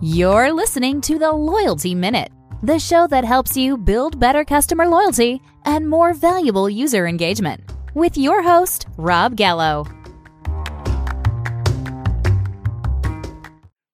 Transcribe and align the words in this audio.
You're 0.00 0.52
listening 0.52 1.00
to 1.00 1.18
the 1.18 1.32
Loyalty 1.32 1.92
Minute, 1.92 2.30
the 2.62 2.78
show 2.78 3.08
that 3.08 3.24
helps 3.24 3.56
you 3.56 3.76
build 3.76 4.20
better 4.20 4.44
customer 4.44 4.86
loyalty 4.86 5.42
and 5.64 5.90
more 5.90 6.14
valuable 6.14 6.70
user 6.70 7.08
engagement. 7.08 7.68
With 7.94 8.16
your 8.16 8.40
host, 8.40 8.86
Rob 8.96 9.34
Gallo. 9.34 9.88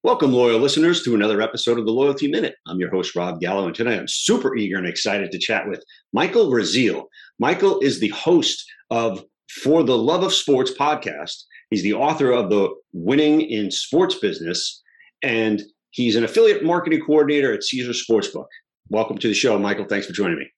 Welcome, 0.03 0.35
loyal 0.35 0.61
listeners, 0.61 1.03
to 1.04 1.14
another 1.14 1.40
episode 1.40 1.79
of 1.79 1.86
the 1.86 1.93
Loyalty 1.93 2.29
Minute. 2.29 2.57
I'm 2.66 2.79
your 2.79 2.91
host, 2.91 3.16
Rob 3.16 3.41
Gallo, 3.41 3.64
and 3.64 3.75
today 3.75 3.96
I'm 3.96 4.07
super 4.07 4.55
eager 4.55 4.77
and 4.77 4.86
excited 4.86 5.30
to 5.30 5.39
chat 5.39 5.66
with 5.71 5.82
Michael 6.12 6.50
Rasile. 6.50 7.05
Michael 7.39 7.80
is 7.80 8.00
the 8.00 8.09
host 8.09 8.62
of 8.91 9.25
For 9.62 9.82
the 9.82 9.96
Love 9.96 10.23
of 10.23 10.34
Sports 10.34 10.71
podcast. 10.79 11.45
He's 11.71 11.82
the 11.82 11.95
author 11.95 12.30
of 12.30 12.50
the 12.50 12.68
Winning 12.93 13.41
in 13.41 13.71
Sports 13.71 14.16
Business, 14.16 14.82
and 15.22 15.63
he's 15.94 16.16
an 16.16 16.25
affiliate 16.25 16.64
marketing 16.64 17.00
coordinator 17.00 17.53
at 17.53 17.62
Caesars 17.62 18.04
Sportsbook. 18.07 18.46
Welcome 18.90 19.16
to 19.18 19.29
the 19.29 19.35
show, 19.35 19.58
Michael. 19.58 19.86
Thanks 19.86 20.07
for 20.07 20.12
joining 20.12 20.39
me. 20.39 20.50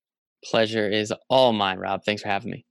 Pleasure 0.45 0.89
is 0.89 1.13
all 1.29 1.53
mine, 1.53 1.79
Rob. 1.79 2.03
Thanks 2.05 2.23
for 2.23 2.29
having 2.29 2.51
me. 2.51 2.65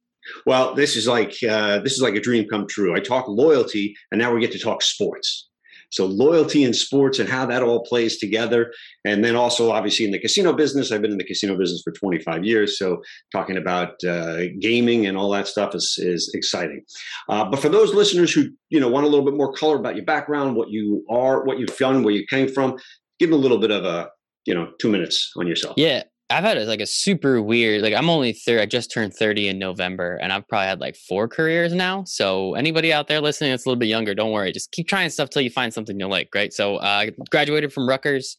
Well, 0.46 0.74
this 0.74 0.96
is 0.96 1.08
like 1.08 1.36
uh, 1.48 1.80
this 1.80 1.94
is 1.94 2.02
like 2.02 2.16
a 2.16 2.20
dream 2.20 2.48
come 2.50 2.68
true. 2.68 2.96
I 2.96 3.00
talk 3.00 3.28
loyalty, 3.28 3.96
and 4.12 4.20
now 4.20 4.34
we 4.34 4.42
get 4.42 4.52
to 4.54 4.60
talk 4.60 4.82
sports. 4.82 5.50
So 5.96 6.06
loyalty 6.06 6.64
in 6.64 6.74
sports 6.74 7.20
and 7.20 7.30
how 7.30 7.46
that 7.46 7.64
all 7.64 7.84
plays 7.86 8.18
together. 8.18 8.74
And 9.06 9.24
then 9.24 9.36
also, 9.36 9.72
obviously, 9.72 10.06
in 10.06 10.12
the 10.12 10.20
casino 10.20 10.52
business, 10.52 10.92
I've 10.92 11.02
been 11.02 11.12
in 11.12 11.18
the 11.18 11.24
casino 11.24 11.58
business 11.58 11.82
for 11.84 11.92
25 11.94 12.44
years. 12.44 12.78
So 12.78 13.02
talking 13.32 13.56
about 13.56 14.04
uh, 14.04 14.48
gaming 14.60 15.06
and 15.06 15.18
all 15.18 15.30
that 15.32 15.48
stuff 15.48 15.74
is, 15.74 15.96
is 15.98 16.32
exciting. 16.34 16.82
Uh, 17.30 17.46
but 17.46 17.60
for 17.60 17.70
those 17.70 17.94
listeners 17.94 18.34
who, 18.34 18.50
you 18.70 18.80
know, 18.80 18.90
want 18.90 19.06
a 19.06 19.10
little 19.10 19.26
bit 19.26 19.36
more 19.36 19.54
color 19.54 19.78
about 19.78 19.96
your 19.96 20.06
background, 20.06 20.56
what 20.56 20.70
you 20.70 21.06
are, 21.10 21.46
what 21.46 21.60
you've 21.60 21.78
done, 21.78 22.04
where 22.04 22.14
you 22.14 22.26
came 22.28 22.50
from, 22.50 22.78
give 23.20 23.30
them 23.30 23.40
a 23.40 23.42
little 23.42 23.60
bit 23.60 23.72
of 23.72 23.86
a, 23.86 24.10
you 24.46 24.54
know, 24.54 24.72
two 24.82 24.90
minutes 24.90 25.32
on 25.38 25.48
yourself. 25.48 25.76
Yeah. 25.78 26.04
I've 26.30 26.44
had 26.44 26.58
like 26.68 26.82
a 26.82 26.88
super 26.88 27.40
weird 27.40 27.84
like 27.84 27.94
I'm 27.94 28.10
only 28.10 28.34
30 28.34 28.62
I 28.62 28.66
just 28.66 28.92
turned 28.92 29.14
30 29.14 29.50
in 29.50 29.60
November 29.60 30.16
and 30.16 30.34
I've 30.34 30.48
probably 30.48 30.68
had 30.68 30.80
like 30.80 30.96
four 30.96 31.28
careers 31.28 31.74
now. 31.74 32.04
So 32.06 32.56
anybody 32.56 32.92
out 32.92 33.08
there 33.08 33.22
listening 33.22 33.52
that's 33.52 33.66
a 33.66 33.70
little 33.70 33.80
bit 33.80 33.90
younger, 33.90 34.16
don't 34.16 34.32
worry. 34.32 34.52
Just 34.52 34.72
keep 34.72 34.88
trying 34.88 35.10
stuff 35.12 35.30
till 35.30 35.44
you 35.44 35.52
find 35.52 35.74
something 35.74 36.00
you 36.00 36.08
like, 36.08 36.30
right? 36.34 36.52
So 36.52 36.78
uh, 36.78 36.84
I 36.84 37.12
graduated 37.30 37.72
from 37.72 37.88
Rutgers 37.88 38.38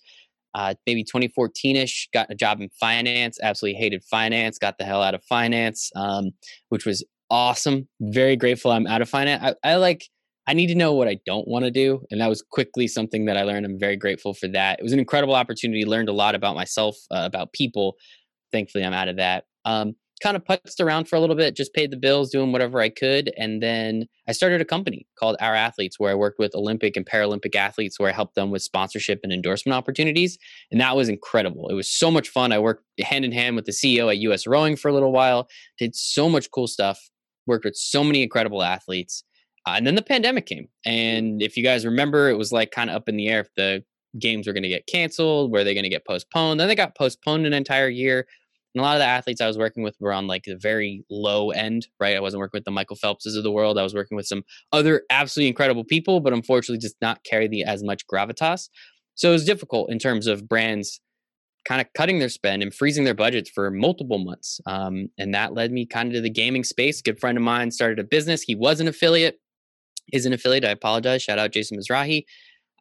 uh, 0.57 0.75
maybe 0.87 1.05
2014ish, 1.05 2.09
got 2.15 2.31
a 2.31 2.35
job 2.35 2.63
in 2.63 2.71
finance, 2.81 3.39
absolutely 3.43 3.79
hated 3.79 4.03
finance, 4.03 4.59
got 4.59 4.79
the 4.79 4.85
hell 4.85 5.03
out 5.03 5.15
of 5.15 5.23
finance, 5.25 5.91
um, 5.95 6.31
which 6.71 6.87
was 6.87 7.05
awesome. 7.31 7.87
Very 8.01 8.37
grateful 8.37 8.71
I'm 8.71 8.87
out 8.87 9.03
of 9.03 9.09
finance. 9.09 9.55
I, 9.63 9.73
I 9.73 9.77
like 9.77 10.09
I 10.47 10.55
need 10.55 10.69
to 10.69 10.75
know 10.75 10.93
what 10.93 11.09
I 11.09 11.19
don't 11.27 11.49
want 11.49 11.65
to 11.65 11.71
do. 11.71 12.03
And 12.11 12.21
that 12.21 12.29
was 12.29 12.43
quickly 12.43 12.87
something 12.87 13.25
that 13.27 13.37
I 13.37 13.43
learned. 13.43 13.67
I'm 13.67 13.79
very 13.79 13.97
grateful 13.97 14.33
for 14.33 14.49
that. 14.49 14.79
It 14.79 14.83
was 14.83 14.93
an 14.93 14.99
incredible 14.99 15.35
opportunity. 15.35 15.85
Learned 15.85 16.09
a 16.09 16.13
lot 16.13 16.35
about 16.35 16.55
myself, 16.55 16.97
uh, 17.11 17.23
about 17.25 17.53
people. 17.53 17.97
Thankfully, 18.53 18.85
I'm 18.85 18.93
out 18.93 19.09
of 19.09 19.17
that. 19.17 19.45
Um, 19.65 19.97
kind 20.23 20.37
of 20.37 20.45
putzed 20.45 20.81
around 20.81 21.09
for 21.09 21.17
a 21.17 21.21
little 21.21 21.37
bit, 21.37 21.57
just 21.57 21.75
paid 21.75 21.91
the 21.91 21.97
bills, 21.97 22.31
doing 22.31 22.53
whatever 22.53 22.81
I 22.81 22.89
could. 22.89 23.33
And 23.37 23.63
then 23.63 24.07
I 24.27 24.33
started 24.33 24.61
a 24.61 24.65
company 24.65 25.07
called 25.19 25.37
Our 25.41 25.55
Athletes, 25.55 25.99
where 25.99 26.11
I 26.11 26.15
worked 26.15 26.39
with 26.39 26.55
Olympic 26.55 26.97
and 26.97 27.05
Paralympic 27.05 27.55
athletes, 27.55 27.99
where 27.99 28.09
I 28.09 28.15
helped 28.15 28.35
them 28.35 28.51
with 28.51 28.63
sponsorship 28.63 29.21
and 29.23 29.33
endorsement 29.33 29.75
opportunities. 29.75 30.39
And 30.71 30.81
that 30.81 30.97
was 30.97 31.09
incredible. 31.09 31.69
It 31.69 31.75
was 31.75 31.91
so 31.91 32.11
much 32.11 32.29
fun. 32.29 32.53
I 32.53 32.59
worked 32.59 32.85
hand 33.01 33.25
in 33.25 33.33
hand 33.33 33.57
with 33.57 33.67
the 33.67 33.73
CEO 33.73 34.11
at 34.11 34.19
US 34.19 34.47
Rowing 34.47 34.77
for 34.77 34.89
a 34.89 34.95
little 34.95 35.13
while, 35.13 35.49
did 35.79 35.95
so 35.95 36.29
much 36.31 36.51
cool 36.51 36.67
stuff, 36.67 36.99
worked 37.47 37.65
with 37.65 37.77
so 37.77 38.03
many 38.03 38.23
incredible 38.23 38.63
athletes. 38.63 39.23
Uh, 39.67 39.75
and 39.77 39.87
then 39.87 39.97
the 39.97 40.03
pandemic 40.03 40.47
came. 40.47 40.69
And 40.85 41.43
if 41.43 41.57
you 41.57 41.65
guys 41.65 41.85
remember, 41.85 42.29
it 42.29 42.39
was 42.39 42.53
like 42.53 42.71
kind 42.71 42.89
of 42.89 42.97
up 42.97 43.09
in 43.09 43.17
the 43.17 43.29
air 43.29 43.41
if 43.41 43.49
the 43.57 43.83
games 44.19 44.47
were 44.47 44.53
going 44.53 44.63
to 44.63 44.69
get 44.69 44.87
canceled, 44.87 45.51
were 45.51 45.65
they 45.65 45.75
going 45.75 45.85
to 45.85 45.91
get 45.91 46.07
postponed? 46.07 46.61
Then 46.61 46.69
they 46.69 46.75
got 46.75 46.97
postponed 46.97 47.47
an 47.47 47.53
entire 47.53 47.89
year. 47.89 48.27
And 48.75 48.81
a 48.81 48.85
lot 48.85 48.97
of 48.97 49.01
the 49.01 49.07
athletes 49.07 49.41
I 49.41 49.47
was 49.47 49.59
working 49.59 49.83
with 49.83 49.97
were 50.01 50.13
on 50.13 50.27
like 50.27 50.45
the 50.45 50.57
very 50.57 51.05
low 51.11 51.51
end, 51.51 51.89
right? 51.99 52.17
I 52.17 52.21
wasn't 52.21 52.41
working 52.41 52.59
with 52.59 52.65
the 52.65 52.71
Michael 52.71 52.97
Phelpses 52.97 53.37
of 53.37 53.43
the 53.43 53.51
world. 53.51 53.79
I 53.79 53.83
was 53.83 53.95
working 53.95 54.17
with 54.17 54.27
some 54.27 54.43
other 54.71 55.03
absolutely 55.11 55.49
incredible 55.49 55.85
people, 55.85 56.21
but 56.21 56.33
unfortunately 56.33 56.79
just 56.79 56.97
not 57.01 57.25
carry 57.25 57.49
the 57.49 57.65
as 57.65 57.83
much 57.83 58.07
gravitas. 58.07 58.69
So 59.15 59.31
it 59.31 59.33
was 59.33 59.47
difficult 59.47 59.91
in 59.91 59.99
terms 59.99 60.27
of 60.27 60.47
brands 60.47 61.01
kind 61.65 61.81
of 61.81 61.89
cutting 61.95 62.21
their 62.21 62.29
spend 62.29 62.63
and 62.63 62.73
freezing 62.73 63.05
their 63.05 63.15
budgets 63.15 63.51
for 63.51 63.71
multiple 63.71 64.19
months. 64.19 64.61
Um, 64.67 65.09
and 65.19 65.35
that 65.35 65.55
led 65.55 65.73
me 65.73 65.85
kind 65.85 66.09
of 66.09 66.15
to 66.15 66.21
the 66.21 66.31
gaming 66.31 66.63
space. 66.63 67.03
good 67.03 67.19
friend 67.19 67.37
of 67.37 67.43
mine 67.43 67.73
started 67.73 67.99
a 67.99 68.05
business. 68.05 68.43
He 68.43 68.55
was 68.55 68.79
an 68.79 68.87
affiliate 68.87 69.41
is 70.13 70.27
an 70.27 70.33
affiliate. 70.33 70.65
I 70.65 70.71
apologize. 70.71 71.23
Shout 71.23 71.39
out 71.39 71.53
Jason 71.53 71.79
Mizrahi. 71.79 72.25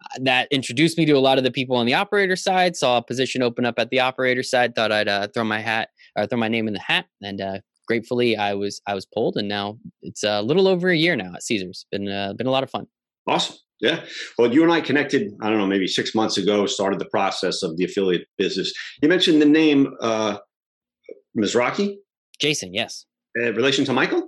Uh, 0.04 0.20
that 0.24 0.48
introduced 0.52 0.98
me 0.98 1.06
to 1.06 1.14
a 1.14 1.20
lot 1.20 1.38
of 1.38 1.44
the 1.44 1.52
people 1.52 1.76
on 1.78 1.86
the 1.86 1.94
operator 1.94 2.36
side. 2.36 2.76
Saw 2.76 2.98
a 2.98 3.04
position 3.04 3.42
open 3.42 3.66
up 3.66 3.76
at 3.78 3.90
the 3.90 4.00
operator 4.00 4.44
side. 4.44 4.76
Thought 4.76 4.92
I'd 4.92 5.08
uh, 5.08 5.28
throw 5.34 5.44
my 5.44 5.60
hat 5.60 5.90
or 6.16 6.28
throw 6.28 6.38
my 6.38 6.50
name 6.50 6.68
in 6.68 6.74
the 6.74 6.82
hat, 6.82 7.06
and 7.22 7.42
uh, 7.42 7.60
gratefully 7.88 8.36
I 8.36 8.54
was 8.54 8.82
I 8.88 8.94
was 8.94 9.06
pulled, 9.06 9.38
and 9.38 9.48
now 9.48 9.78
it's 10.02 10.24
a 10.24 10.42
little 10.42 10.68
over 10.68 10.90
a 10.90 10.98
year 10.98 11.16
now 11.16 11.34
at 11.36 11.44
Caesars. 11.44 11.86
Been 11.92 12.10
uh, 12.10 12.34
been 12.34 12.48
a 12.48 12.52
lot 12.52 12.64
of 12.64 12.70
fun. 12.70 12.88
Awesome. 13.28 13.56
Yeah. 13.82 14.06
Well, 14.38 14.54
you 14.54 14.64
and 14.64 14.72
I 14.72 14.80
connected, 14.82 15.34
I 15.42 15.50
don't 15.50 15.58
know, 15.58 15.68
maybe 15.68 15.88
six 15.88 16.16
months 16.16 16.38
ago, 16.38 16.66
started 16.66 17.00
the 17.00 17.10
process 17.10 17.62
of 17.62 17.76
the 17.78 17.84
affiliate 17.84 18.28
business. 18.38 18.74
You 19.02 19.10
mentioned 19.10 19.42
the 19.42 19.46
name 19.46 19.94
uh, 20.02 20.38
Mizrahi? 21.38 21.98
Jason, 22.40 22.74
yes. 22.74 23.06
Uh, 23.38 23.54
relation 23.54 23.84
to 23.86 23.94
Michael? 23.94 24.28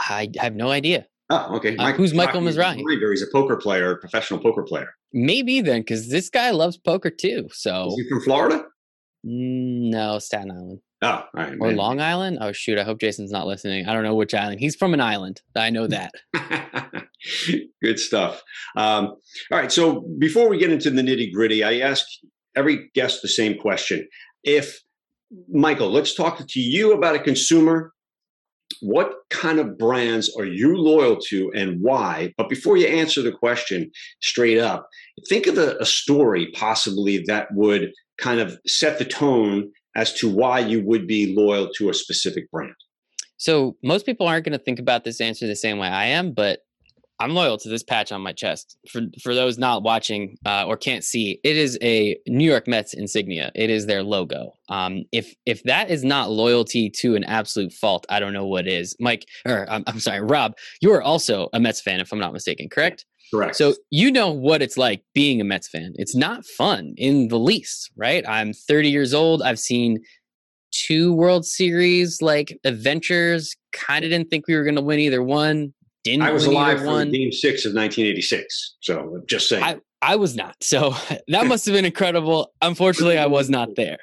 I 0.00 0.30
have 0.38 0.54
no 0.54 0.70
idea. 0.70 1.06
Oh, 1.30 1.56
okay. 1.56 1.76
Uh, 1.76 1.92
who's 1.92 2.14
Michael 2.14 2.40
Mizrahi? 2.40 2.82
He's 3.10 3.22
a 3.22 3.26
poker 3.30 3.56
player, 3.56 3.96
professional 3.96 4.40
poker 4.40 4.62
player. 4.62 4.94
Maybe 5.12 5.60
then, 5.60 5.82
because 5.82 6.08
this 6.08 6.30
guy 6.30 6.50
loves 6.50 6.78
poker 6.78 7.10
too. 7.10 7.48
So 7.52 7.88
is 7.88 7.96
he 7.96 8.08
from 8.08 8.22
Florida? 8.22 8.64
No, 9.24 10.18
Staten 10.18 10.50
Island. 10.50 10.80
Oh, 11.02 11.08
all 11.08 11.24
right. 11.34 11.52
Or 11.60 11.68
man. 11.68 11.76
Long 11.76 12.00
Island? 12.00 12.38
Oh 12.40 12.52
shoot! 12.52 12.78
I 12.78 12.82
hope 12.82 13.00
Jason's 13.00 13.30
not 13.30 13.46
listening. 13.46 13.86
I 13.86 13.92
don't 13.92 14.04
know 14.04 14.14
which 14.14 14.34
island. 14.34 14.60
He's 14.60 14.74
from 14.74 14.94
an 14.94 15.00
island. 15.00 15.42
I 15.54 15.70
know 15.70 15.86
that. 15.86 16.12
Good 17.82 17.98
stuff. 17.98 18.42
Um, 18.76 19.16
all 19.52 19.58
right. 19.58 19.70
So 19.70 20.04
before 20.18 20.48
we 20.48 20.58
get 20.58 20.72
into 20.72 20.90
the 20.90 21.02
nitty 21.02 21.32
gritty, 21.32 21.62
I 21.62 21.80
ask 21.80 22.04
every 22.56 22.90
guest 22.94 23.22
the 23.22 23.28
same 23.28 23.58
question. 23.58 24.08
If 24.42 24.80
Michael, 25.52 25.90
let's 25.90 26.14
talk 26.14 26.38
to 26.38 26.60
you 26.60 26.92
about 26.92 27.14
a 27.14 27.20
consumer 27.20 27.92
what 28.80 29.12
kind 29.30 29.58
of 29.58 29.78
brands 29.78 30.34
are 30.36 30.44
you 30.44 30.76
loyal 30.76 31.16
to 31.28 31.50
and 31.54 31.80
why? 31.80 32.32
But 32.36 32.48
before 32.48 32.76
you 32.76 32.86
answer 32.86 33.22
the 33.22 33.32
question 33.32 33.90
straight 34.20 34.58
up, 34.58 34.88
think 35.28 35.46
of 35.46 35.58
a, 35.58 35.76
a, 35.80 35.86
story 35.86 36.50
possibly 36.52 37.24
that 37.26 37.48
would 37.52 37.92
kind 38.18 38.40
of 38.40 38.58
set 38.66 38.98
the 38.98 39.04
tone 39.04 39.70
as 39.96 40.12
to 40.14 40.28
why 40.28 40.60
you 40.60 40.84
would 40.84 41.06
be 41.06 41.34
loyal 41.34 41.70
to 41.76 41.88
a 41.88 41.94
specific 41.94 42.50
brand. 42.50 42.74
So, 43.36 43.76
most 43.82 44.04
people 44.04 44.26
aren't 44.26 44.44
going 44.44 44.58
to 44.58 44.64
think 44.64 44.78
about 44.78 45.04
this 45.04 45.20
answer 45.20 45.46
the 45.46 45.56
same 45.56 45.78
way 45.78 45.88
I 45.88 46.06
am, 46.06 46.32
but 46.32 46.60
I'm 47.20 47.34
loyal 47.34 47.58
to 47.58 47.68
this 47.68 47.82
patch 47.82 48.12
on 48.12 48.20
my 48.20 48.32
chest. 48.32 48.76
For 48.88 49.02
for 49.22 49.34
those 49.34 49.58
not 49.58 49.82
watching 49.82 50.36
uh, 50.46 50.66
or 50.66 50.76
can't 50.76 51.02
see, 51.02 51.40
it 51.42 51.56
is 51.56 51.78
a 51.82 52.16
New 52.26 52.48
York 52.48 52.68
Mets 52.68 52.94
insignia. 52.94 53.50
It 53.54 53.70
is 53.70 53.86
their 53.86 54.02
logo. 54.02 54.52
Um, 54.68 55.04
if 55.12 55.34
if 55.44 55.62
that 55.64 55.90
is 55.90 56.04
not 56.04 56.30
loyalty 56.30 56.90
to 56.90 57.16
an 57.16 57.24
absolute 57.24 57.72
fault, 57.72 58.06
I 58.08 58.20
don't 58.20 58.32
know 58.32 58.46
what 58.46 58.68
is. 58.68 58.94
Mike, 59.00 59.26
or 59.46 59.68
I'm, 59.70 59.82
I'm 59.86 60.00
sorry, 60.00 60.20
Rob, 60.20 60.54
you 60.80 60.92
are 60.92 61.02
also 61.02 61.48
a 61.52 61.60
Mets 61.60 61.80
fan, 61.80 62.00
if 62.00 62.12
I'm 62.12 62.20
not 62.20 62.32
mistaken, 62.32 62.68
correct? 62.68 63.04
Correct. 63.32 63.56
So 63.56 63.74
you 63.90 64.10
know 64.10 64.30
what 64.30 64.62
it's 64.62 64.78
like 64.78 65.02
being 65.14 65.40
a 65.40 65.44
Mets 65.44 65.68
fan. 65.68 65.92
It's 65.96 66.16
not 66.16 66.46
fun 66.46 66.94
in 66.96 67.28
the 67.28 67.38
least, 67.38 67.90
right? 67.96 68.24
I'm 68.26 68.52
30 68.52 68.90
years 68.90 69.12
old. 69.12 69.42
I've 69.42 69.58
seen 69.58 69.98
two 70.70 71.12
World 71.12 71.44
Series 71.44 72.22
like 72.22 72.58
adventures. 72.64 73.54
Kind 73.72 74.04
of 74.04 74.10
didn't 74.10 74.30
think 74.30 74.46
we 74.46 74.56
were 74.56 74.64
going 74.64 74.76
to 74.76 74.82
win 74.82 74.98
either 74.98 75.22
one 75.22 75.74
didn't 76.04 76.22
I 76.22 76.30
was 76.30 76.46
alive 76.46 76.78
for. 76.78 77.04
Game 77.04 77.32
Six 77.32 77.64
of 77.64 77.74
1986. 77.74 78.76
So 78.80 79.20
just 79.28 79.48
saying. 79.48 79.62
I, 79.62 79.78
I 80.00 80.16
was 80.16 80.36
not. 80.36 80.56
So 80.62 80.94
that 81.28 81.46
must 81.46 81.66
have 81.66 81.74
been 81.74 81.84
incredible. 81.84 82.52
Unfortunately, 82.62 83.18
I 83.18 83.26
was 83.26 83.50
not 83.50 83.70
there. 83.76 83.98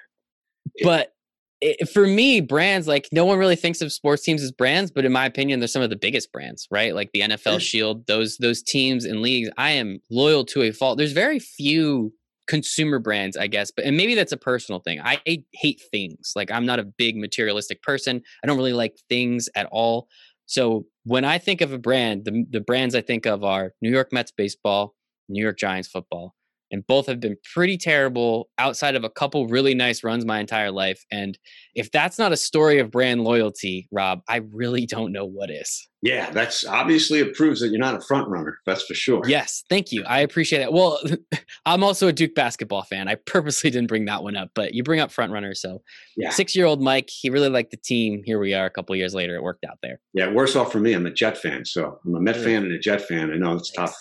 But 0.83 1.13
it, 1.61 1.89
for 1.89 2.05
me, 2.05 2.41
brands 2.41 2.87
like 2.87 3.07
no 3.11 3.25
one 3.25 3.37
really 3.37 3.55
thinks 3.55 3.81
of 3.81 3.91
sports 3.91 4.23
teams 4.23 4.43
as 4.43 4.51
brands, 4.51 4.91
but 4.91 5.05
in 5.05 5.11
my 5.11 5.25
opinion, 5.25 5.59
they're 5.59 5.67
some 5.67 5.81
of 5.81 5.89
the 5.89 5.95
biggest 5.95 6.31
brands, 6.31 6.67
right? 6.69 6.93
Like 6.93 7.11
the 7.13 7.21
NFL 7.21 7.59
Shield, 7.59 8.05
those 8.07 8.37
those 8.37 8.61
teams 8.61 9.05
and 9.05 9.21
leagues. 9.21 9.49
I 9.57 9.71
am 9.71 9.99
loyal 10.11 10.45
to 10.45 10.63
a 10.63 10.71
fault. 10.71 10.97
There's 10.97 11.13
very 11.13 11.39
few 11.39 12.13
consumer 12.47 12.99
brands, 12.99 13.37
I 13.37 13.47
guess, 13.47 13.71
but 13.71 13.85
and 13.85 13.97
maybe 13.97 14.15
that's 14.15 14.31
a 14.31 14.37
personal 14.37 14.79
thing. 14.79 14.99
I 15.01 15.19
hate 15.53 15.81
things. 15.91 16.33
Like 16.35 16.51
I'm 16.51 16.65
not 16.65 16.79
a 16.79 16.83
big 16.83 17.15
materialistic 17.17 17.81
person. 17.81 18.21
I 18.43 18.47
don't 18.47 18.57
really 18.57 18.73
like 18.73 18.97
things 19.09 19.47
at 19.55 19.67
all. 19.71 20.07
So 20.45 20.85
when 21.05 21.23
I 21.23 21.37
think 21.37 21.61
of 21.61 21.71
a 21.71 21.77
brand, 21.77 22.25
the, 22.25 22.45
the 22.49 22.61
brands 22.61 22.95
I 22.95 23.01
think 23.01 23.25
of 23.25 23.43
are 23.43 23.71
New 23.81 23.91
York 23.91 24.11
Mets 24.11 24.31
baseball, 24.31 24.95
New 25.29 25.41
York 25.41 25.57
Giants 25.57 25.87
football, 25.87 26.35
and 26.71 26.85
both 26.87 27.07
have 27.07 27.19
been 27.19 27.37
pretty 27.53 27.77
terrible 27.77 28.49
outside 28.57 28.95
of 28.95 29.03
a 29.03 29.09
couple 29.09 29.47
really 29.47 29.73
nice 29.73 30.03
runs 30.03 30.25
my 30.25 30.39
entire 30.39 30.71
life. 30.71 31.03
And 31.11 31.37
if 31.75 31.91
that's 31.91 32.17
not 32.17 32.31
a 32.31 32.37
story 32.37 32.79
of 32.79 32.91
brand 32.91 33.23
loyalty, 33.23 33.87
Rob, 33.91 34.21
I 34.27 34.37
really 34.51 34.85
don't 34.85 35.11
know 35.11 35.25
what 35.25 35.51
is. 35.51 35.87
Yeah, 36.01 36.29
that's 36.29 36.63
obviously 36.65 37.19
it 37.19 37.33
proves 37.33 37.61
that 37.61 37.69
you're 37.69 37.79
not 37.79 37.95
a 37.95 38.01
front 38.01 38.27
runner. 38.27 38.59
That's 38.67 38.83
for 38.83 38.93
sure. 38.93 39.23
Yes, 39.25 39.63
thank 39.69 39.91
you. 39.91 40.03
I 40.03 40.19
appreciate 40.19 40.59
that. 40.59 40.71
Well, 40.71 40.99
I'm 41.65 41.83
also 41.83 42.07
a 42.07 42.13
Duke 42.13 42.35
basketball 42.35 42.83
fan. 42.83 43.07
I 43.07 43.15
purposely 43.15 43.71
didn't 43.71 43.87
bring 43.87 44.05
that 44.05 44.21
one 44.21 44.35
up, 44.35 44.51
but 44.53 44.75
you 44.75 44.83
bring 44.83 44.99
up 44.99 45.11
front 45.11 45.31
runner. 45.31 45.55
So, 45.55 45.81
yeah. 46.15 46.29
six 46.29 46.55
year 46.55 46.67
old 46.67 46.79
Mike, 46.79 47.09
he 47.09 47.31
really 47.31 47.49
liked 47.49 47.71
the 47.71 47.77
team. 47.77 48.21
Here 48.23 48.39
we 48.39 48.53
are, 48.53 48.65
a 48.65 48.69
couple 48.69 48.95
years 48.95 49.15
later, 49.15 49.35
it 49.35 49.41
worked 49.41 49.65
out 49.65 49.79
there. 49.81 49.99
Yeah, 50.13 50.31
worse 50.31 50.55
off 50.55 50.71
for 50.71 50.79
me. 50.79 50.93
I'm 50.93 51.07
a 51.07 51.11
Jet 51.11 51.39
fan, 51.39 51.65
so 51.65 51.99
I'm 52.05 52.13
a 52.13 52.21
Met 52.21 52.37
fan 52.37 52.63
and 52.63 52.71
a 52.71 52.79
Jet 52.79 53.01
fan. 53.01 53.31
I 53.31 53.37
know 53.37 53.53
it's 53.53 53.71
tough. 53.71 53.95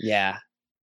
Yeah, 0.00 0.38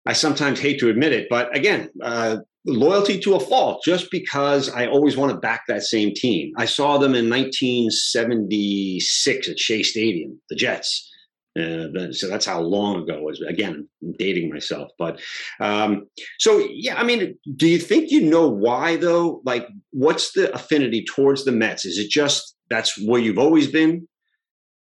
I 0.08 0.14
sometimes 0.14 0.60
hate 0.60 0.80
to 0.80 0.90
admit 0.90 1.12
it, 1.12 1.28
but 1.30 1.56
again, 1.56 1.92
uh, 2.02 2.38
loyalty 2.66 3.20
to 3.20 3.36
a 3.36 3.40
fault 3.42 3.84
just 3.84 4.10
because 4.10 4.70
I 4.70 4.88
always 4.88 5.18
want 5.18 5.34
to 5.34 5.38
back 5.38 5.66
that 5.68 5.84
same 5.84 6.14
team. 6.14 6.54
I 6.58 6.64
saw 6.66 6.98
them 6.98 7.14
in 7.14 7.30
1976 7.30 9.50
at 9.50 9.60
Shea 9.60 9.84
Stadium, 9.84 10.40
the 10.50 10.56
Jets. 10.56 11.12
Uh, 11.60 11.88
so 12.12 12.30
that's 12.30 12.46
how 12.46 12.62
long 12.62 13.02
ago 13.02 13.16
it 13.16 13.24
was. 13.24 13.42
Again, 13.42 13.90
I'm 14.02 14.14
dating 14.14 14.50
myself, 14.50 14.92
but 14.98 15.20
um, 15.60 16.08
so 16.40 16.66
yeah. 16.72 16.96
I 16.96 17.04
mean, 17.04 17.38
do 17.56 17.68
you 17.68 17.80
think 17.80 18.12
you 18.12 18.22
know 18.22 18.48
why 18.48 18.96
though? 18.96 19.42
Like, 19.44 19.68
what's 19.92 20.32
the 20.34 20.54
affinity 20.54 21.04
towards 21.04 21.44
the 21.44 21.52
Mets? 21.52 21.84
Is 21.84 21.98
it 21.98 22.10
just 22.10 22.56
that's 22.70 22.98
where 23.04 23.20
you've 23.20 23.40
always 23.40 23.68
been? 23.68 24.08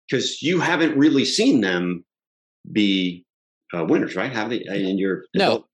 Because 0.10 0.42
you 0.42 0.60
haven't 0.60 0.98
really 0.98 1.24
seen 1.24 1.62
them 1.62 2.04
be 2.72 3.25
uh, 3.74 3.86
winners, 3.86 4.16
right? 4.16 4.32
Have 4.32 4.50
they 4.50 4.62
in 4.66 4.98
your 4.98 5.26
no? 5.34 5.66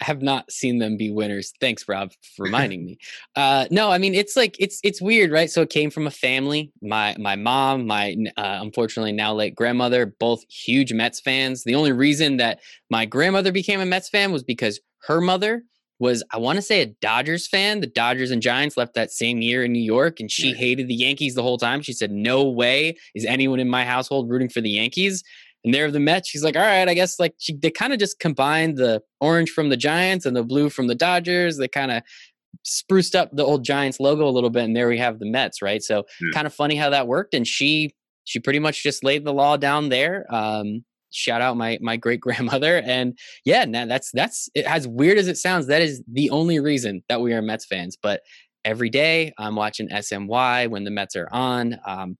I 0.00 0.04
have 0.04 0.22
not 0.22 0.50
seen 0.52 0.78
them 0.78 0.96
be 0.96 1.10
winners. 1.10 1.52
Thanks, 1.60 1.88
Rob, 1.88 2.12
for 2.36 2.44
reminding 2.44 2.84
me. 2.84 2.98
Uh, 3.34 3.66
no, 3.70 3.90
I 3.90 3.98
mean 3.98 4.14
it's 4.14 4.36
like 4.36 4.56
it's 4.58 4.80
it's 4.84 5.02
weird, 5.02 5.30
right? 5.30 5.50
So 5.50 5.62
it 5.62 5.70
came 5.70 5.90
from 5.90 6.06
a 6.06 6.10
family. 6.10 6.72
My 6.82 7.16
my 7.18 7.36
mom, 7.36 7.86
my 7.86 8.16
uh, 8.36 8.58
unfortunately 8.62 9.12
now 9.12 9.34
late 9.34 9.54
grandmother, 9.54 10.06
both 10.06 10.44
huge 10.50 10.92
Mets 10.92 11.20
fans. 11.20 11.64
The 11.64 11.74
only 11.74 11.92
reason 11.92 12.36
that 12.38 12.60
my 12.90 13.06
grandmother 13.06 13.52
became 13.52 13.80
a 13.80 13.86
Mets 13.86 14.08
fan 14.08 14.32
was 14.32 14.42
because 14.42 14.80
her 15.06 15.20
mother 15.20 15.62
was 15.98 16.22
I 16.32 16.38
want 16.38 16.56
to 16.56 16.62
say 16.62 16.82
a 16.82 16.86
Dodgers 16.86 17.48
fan. 17.48 17.80
The 17.80 17.86
Dodgers 17.86 18.30
and 18.30 18.40
Giants 18.40 18.76
left 18.76 18.94
that 18.94 19.10
same 19.10 19.40
year 19.42 19.64
in 19.64 19.72
New 19.72 19.82
York, 19.82 20.20
and 20.20 20.30
she 20.30 20.52
hated 20.52 20.88
the 20.88 20.94
Yankees 20.94 21.34
the 21.34 21.42
whole 21.42 21.58
time. 21.58 21.82
She 21.82 21.92
said, 21.92 22.12
"No 22.12 22.48
way 22.48 22.96
is 23.14 23.24
anyone 23.24 23.58
in 23.58 23.68
my 23.68 23.84
household 23.84 24.30
rooting 24.30 24.48
for 24.48 24.60
the 24.60 24.70
Yankees." 24.70 25.24
And 25.64 25.74
they're 25.74 25.90
the 25.90 26.00
Mets. 26.00 26.28
She's 26.28 26.44
like, 26.44 26.56
all 26.56 26.62
right, 26.62 26.88
I 26.88 26.94
guess 26.94 27.18
like 27.18 27.34
she, 27.38 27.54
they 27.56 27.70
kind 27.70 27.92
of 27.92 27.98
just 27.98 28.18
combined 28.18 28.76
the 28.76 29.02
orange 29.20 29.50
from 29.50 29.68
the 29.68 29.76
Giants 29.76 30.26
and 30.26 30.36
the 30.36 30.44
blue 30.44 30.70
from 30.70 30.86
the 30.86 30.94
Dodgers. 30.94 31.58
They 31.58 31.68
kind 31.68 31.90
of 31.90 32.02
spruced 32.64 33.14
up 33.14 33.30
the 33.32 33.44
old 33.44 33.64
Giants 33.64 34.00
logo 34.00 34.26
a 34.26 34.30
little 34.30 34.50
bit, 34.50 34.64
and 34.64 34.76
there 34.76 34.88
we 34.88 34.98
have 34.98 35.18
the 35.18 35.26
Mets, 35.26 35.62
right? 35.62 35.82
So 35.82 36.04
mm. 36.22 36.32
kind 36.32 36.46
of 36.46 36.54
funny 36.54 36.76
how 36.76 36.90
that 36.90 37.06
worked. 37.06 37.34
And 37.34 37.46
she 37.46 37.94
she 38.24 38.38
pretty 38.40 38.58
much 38.58 38.82
just 38.82 39.02
laid 39.02 39.24
the 39.24 39.32
law 39.32 39.56
down 39.56 39.88
there. 39.88 40.26
Um, 40.32 40.84
shout 41.10 41.40
out 41.40 41.56
my 41.56 41.78
my 41.80 41.96
great 41.96 42.20
grandmother, 42.26 42.80
and 42.84 43.18
yeah, 43.44 43.64
now 43.64 43.86
that's 43.86 44.10
that's 44.12 44.48
it, 44.54 44.64
as 44.66 44.86
weird 44.86 45.18
as 45.18 45.28
it 45.28 45.36
sounds. 45.36 45.66
That 45.66 45.82
is 45.82 46.02
the 46.10 46.30
only 46.30 46.60
reason 46.60 47.02
that 47.08 47.20
we 47.20 47.32
are 47.34 47.42
Mets 47.42 47.66
fans, 47.66 47.96
but. 48.00 48.20
Every 48.64 48.90
day, 48.90 49.32
I'm 49.38 49.54
watching 49.54 49.88
SNY 49.88 50.68
when 50.68 50.84
the 50.84 50.90
Mets 50.90 51.16
are 51.16 51.28
on. 51.32 51.78
Um, 51.86 52.18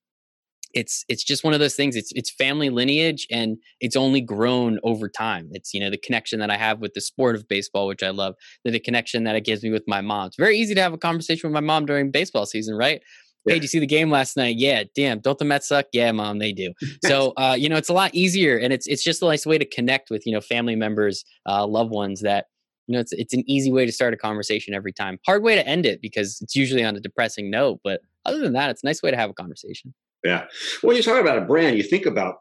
it's 0.74 1.04
it's 1.08 1.24
just 1.24 1.44
one 1.44 1.54
of 1.54 1.60
those 1.60 1.74
things 1.74 1.96
it's 1.96 2.12
it's 2.14 2.30
family 2.30 2.70
lineage 2.70 3.26
and 3.30 3.56
it's 3.80 3.96
only 3.96 4.20
grown 4.20 4.78
over 4.82 5.08
time. 5.08 5.48
It's 5.52 5.72
you 5.72 5.80
know 5.80 5.90
the 5.90 5.98
connection 5.98 6.40
that 6.40 6.50
i 6.50 6.56
have 6.56 6.80
with 6.80 6.94
the 6.94 7.00
sport 7.00 7.36
of 7.36 7.48
baseball 7.48 7.86
which 7.86 8.02
i 8.02 8.10
love 8.10 8.34
the, 8.64 8.70
the 8.70 8.80
connection 8.80 9.24
that 9.24 9.36
it 9.36 9.44
gives 9.44 9.62
me 9.62 9.70
with 9.70 9.84
my 9.86 10.00
mom. 10.00 10.26
It's 10.28 10.36
very 10.36 10.58
easy 10.58 10.74
to 10.74 10.82
have 10.82 10.92
a 10.92 10.98
conversation 10.98 11.48
with 11.48 11.54
my 11.54 11.66
mom 11.66 11.86
during 11.86 12.10
baseball 12.10 12.46
season 12.46 12.74
right? 12.74 13.00
Yeah. 13.46 13.54
hey 13.54 13.60
did 13.60 13.64
you 13.64 13.68
see 13.68 13.78
the 13.78 13.86
game 13.86 14.10
last 14.10 14.36
night? 14.36 14.56
Yeah 14.58 14.84
damn 14.94 15.20
don't 15.20 15.38
the 15.38 15.44
mets 15.44 15.68
suck? 15.68 15.86
Yeah 15.92 16.12
mom 16.12 16.38
they 16.38 16.52
do. 16.52 16.72
So 17.04 17.32
uh, 17.36 17.56
you 17.58 17.68
know 17.68 17.76
it's 17.76 17.88
a 17.88 17.94
lot 17.94 18.14
easier 18.14 18.58
and 18.58 18.72
it's 18.72 18.86
it's 18.86 19.02
just 19.02 19.22
a 19.22 19.26
nice 19.26 19.46
way 19.46 19.58
to 19.58 19.64
connect 19.64 20.10
with 20.10 20.26
you 20.26 20.32
know 20.32 20.40
family 20.40 20.76
members 20.76 21.24
uh, 21.48 21.66
loved 21.66 21.90
ones 21.90 22.20
that 22.22 22.46
you 22.86 22.94
know 22.94 23.00
it's 23.00 23.12
it's 23.12 23.32
an 23.32 23.44
easy 23.46 23.72
way 23.72 23.86
to 23.86 23.92
start 23.92 24.12
a 24.12 24.16
conversation 24.16 24.74
every 24.74 24.92
time. 24.92 25.18
Hard 25.24 25.42
way 25.42 25.54
to 25.54 25.66
end 25.66 25.86
it 25.86 26.02
because 26.02 26.40
it's 26.42 26.54
usually 26.54 26.84
on 26.84 26.96
a 26.96 27.00
depressing 27.00 27.50
note 27.50 27.80
but 27.82 28.00
other 28.26 28.40
than 28.40 28.52
that 28.52 28.68
it's 28.70 28.82
a 28.82 28.86
nice 28.86 29.02
way 29.02 29.10
to 29.10 29.16
have 29.16 29.30
a 29.30 29.34
conversation 29.34 29.94
yeah. 30.24 30.44
When 30.82 30.96
you 30.96 31.02
talk 31.02 31.20
about 31.20 31.38
a 31.38 31.42
brand, 31.42 31.76
you 31.76 31.82
think 31.82 32.06
about 32.06 32.36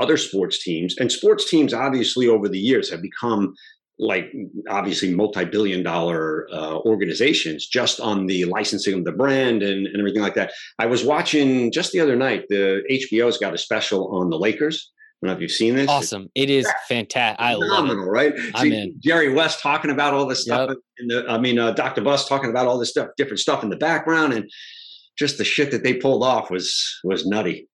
other 0.00 0.16
sports 0.16 0.62
teams, 0.62 0.96
and 0.98 1.10
sports 1.10 1.48
teams 1.50 1.74
obviously 1.74 2.28
over 2.28 2.48
the 2.48 2.58
years 2.58 2.90
have 2.90 3.02
become 3.02 3.54
like 3.98 4.32
obviously 4.70 5.12
multi-billion 5.12 5.82
dollar 5.82 6.48
uh, 6.52 6.76
organizations 6.80 7.66
just 7.66 7.98
on 7.98 8.26
the 8.26 8.44
licensing 8.44 8.94
of 8.94 9.04
the 9.04 9.12
brand 9.12 9.62
and, 9.62 9.86
and 9.86 9.96
everything 9.98 10.22
like 10.22 10.34
that. 10.34 10.52
I 10.78 10.86
was 10.86 11.04
watching 11.04 11.72
just 11.72 11.92
the 11.92 12.00
other 12.00 12.14
night, 12.14 12.44
the 12.48 12.82
HBO's 12.90 13.38
got 13.38 13.54
a 13.54 13.58
special 13.58 14.08
on 14.16 14.30
the 14.30 14.38
Lakers. 14.38 14.92
I 15.20 15.26
don't 15.26 15.32
know 15.32 15.36
if 15.36 15.42
you've 15.42 15.50
seen 15.50 15.74
this. 15.74 15.88
Awesome. 15.88 16.28
It 16.36 16.48
is 16.48 16.70
fantastic. 16.88 17.40
I 17.40 17.54
love 17.54 17.90
it. 17.90 17.94
right? 17.94 18.32
I'm 18.54 18.70
in. 18.70 18.94
Jerry 19.00 19.34
West 19.34 19.60
talking 19.60 19.90
about 19.90 20.14
all 20.14 20.26
this 20.26 20.42
stuff. 20.42 20.68
Yep. 20.68 20.78
In 20.98 21.08
the, 21.08 21.26
I 21.28 21.38
mean, 21.38 21.58
uh, 21.58 21.72
Dr. 21.72 22.02
Buss 22.02 22.28
talking 22.28 22.50
about 22.50 22.68
all 22.68 22.78
this 22.78 22.90
stuff, 22.90 23.08
different 23.16 23.40
stuff 23.40 23.64
in 23.64 23.68
the 23.68 23.76
background. 23.76 24.32
And 24.32 24.48
just 25.18 25.38
the 25.38 25.44
shit 25.44 25.70
that 25.70 25.82
they 25.82 25.94
pulled 25.94 26.22
off 26.22 26.50
was 26.50 27.00
was 27.04 27.26
nutty. 27.26 27.68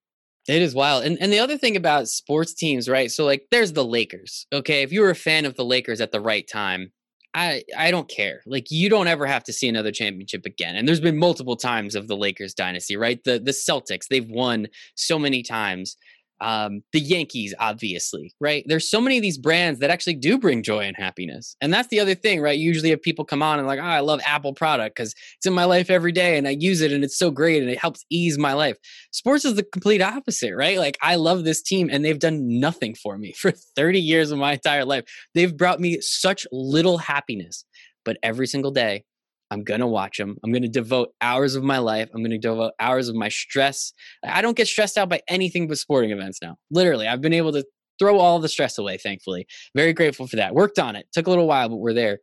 It 0.47 0.61
is 0.61 0.75
wild. 0.75 1.03
And 1.03 1.17
and 1.19 1.31
the 1.31 1.39
other 1.39 1.57
thing 1.57 1.75
about 1.75 2.07
sports 2.07 2.53
teams, 2.53 2.87
right? 2.87 3.11
So 3.11 3.25
like 3.25 3.47
there's 3.51 3.73
the 3.73 3.85
Lakers. 3.85 4.45
Okay. 4.53 4.83
If 4.83 4.91
you 4.91 5.01
were 5.01 5.09
a 5.09 5.15
fan 5.15 5.45
of 5.45 5.55
the 5.55 5.65
Lakers 5.65 6.01
at 6.01 6.11
the 6.11 6.21
right 6.21 6.47
time, 6.47 6.91
I 7.33 7.63
I 7.77 7.91
don't 7.91 8.09
care. 8.09 8.41
Like 8.45 8.69
you 8.69 8.89
don't 8.89 9.07
ever 9.07 9.25
have 9.25 9.43
to 9.45 9.53
see 9.53 9.67
another 9.67 9.91
championship 9.91 10.45
again. 10.45 10.75
And 10.75 10.87
there's 10.87 10.99
been 10.99 11.17
multiple 11.17 11.55
times 11.55 11.95
of 11.95 12.07
the 12.07 12.15
Lakers 12.15 12.53
dynasty, 12.53 12.95
right? 12.95 13.19
The 13.23 13.39
the 13.39 13.51
Celtics, 13.51 14.07
they've 14.09 14.29
won 14.29 14.67
so 14.95 15.19
many 15.19 15.43
times 15.43 15.97
um, 16.41 16.81
the 16.91 16.99
Yankees, 16.99 17.53
obviously, 17.59 18.33
right? 18.39 18.63
There's 18.67 18.89
so 18.89 18.99
many 18.99 19.17
of 19.17 19.21
these 19.21 19.37
brands 19.37 19.79
that 19.79 19.89
actually 19.89 20.15
do 20.15 20.37
bring 20.37 20.63
joy 20.63 20.81
and 20.81 20.95
happiness. 20.97 21.55
And 21.61 21.73
that's 21.73 21.87
the 21.87 21.99
other 21.99 22.15
thing, 22.15 22.41
right? 22.41 22.57
Usually, 22.57 22.91
if 22.91 23.01
people 23.01 23.25
come 23.25 23.41
on 23.41 23.57
and 23.59 23.67
like, 23.67 23.79
oh, 23.79 23.83
I 23.83 24.01
love 24.01 24.19
Apple 24.25 24.53
product 24.53 24.95
because 24.95 25.13
it's 25.37 25.45
in 25.45 25.53
my 25.53 25.65
life 25.65 25.89
every 25.89 26.11
day 26.11 26.37
and 26.37 26.47
I 26.47 26.51
use 26.51 26.81
it 26.81 26.91
and 26.91 27.03
it's 27.03 27.17
so 27.17 27.31
great 27.31 27.61
and 27.61 27.71
it 27.71 27.77
helps 27.77 28.03
ease 28.09 28.37
my 28.37 28.53
life. 28.53 28.77
Sports 29.11 29.45
is 29.45 29.55
the 29.55 29.63
complete 29.63 30.01
opposite, 30.01 30.55
right? 30.55 30.77
Like, 30.77 30.97
I 31.01 31.15
love 31.15 31.43
this 31.43 31.61
team 31.61 31.89
and 31.91 32.03
they've 32.03 32.19
done 32.19 32.59
nothing 32.59 32.95
for 32.95 33.17
me 33.17 33.33
for 33.37 33.51
30 33.75 33.99
years 33.99 34.31
of 34.31 34.39
my 34.39 34.53
entire 34.53 34.85
life. 34.85 35.05
They've 35.33 35.55
brought 35.55 35.79
me 35.79 36.01
such 36.01 36.45
little 36.51 36.97
happiness, 36.97 37.65
but 38.03 38.17
every 38.21 38.47
single 38.47 38.71
day, 38.71 39.03
I'm 39.51 39.63
going 39.63 39.79
to 39.79 39.87
watch 39.87 40.17
them. 40.17 40.37
I'm 40.43 40.51
going 40.51 40.63
to 40.63 40.67
devote 40.67 41.09
hours 41.21 41.55
of 41.55 41.63
my 41.63 41.77
life. 41.77 42.09
I'm 42.13 42.21
going 42.21 42.31
to 42.31 42.37
devote 42.37 42.73
hours 42.79 43.09
of 43.09 43.15
my 43.15 43.29
stress. 43.29 43.93
I 44.23 44.41
don't 44.41 44.57
get 44.57 44.67
stressed 44.67 44.97
out 44.97 45.09
by 45.09 45.21
anything 45.27 45.67
but 45.67 45.77
sporting 45.77 46.11
events 46.11 46.39
now. 46.41 46.57
Literally, 46.71 47.07
I've 47.07 47.21
been 47.21 47.33
able 47.33 47.51
to 47.53 47.65
throw 47.99 48.19
all 48.19 48.39
the 48.39 48.49
stress 48.49 48.77
away, 48.77 48.97
thankfully. 48.97 49.45
Very 49.75 49.93
grateful 49.93 50.27
for 50.27 50.35
that. 50.37 50.55
Worked 50.55 50.79
on 50.79 50.95
it. 50.95 51.07
Took 51.13 51.27
a 51.27 51.29
little 51.29 51.47
while, 51.47 51.69
but 51.69 51.77
we're 51.77 51.93
there. 51.93 52.19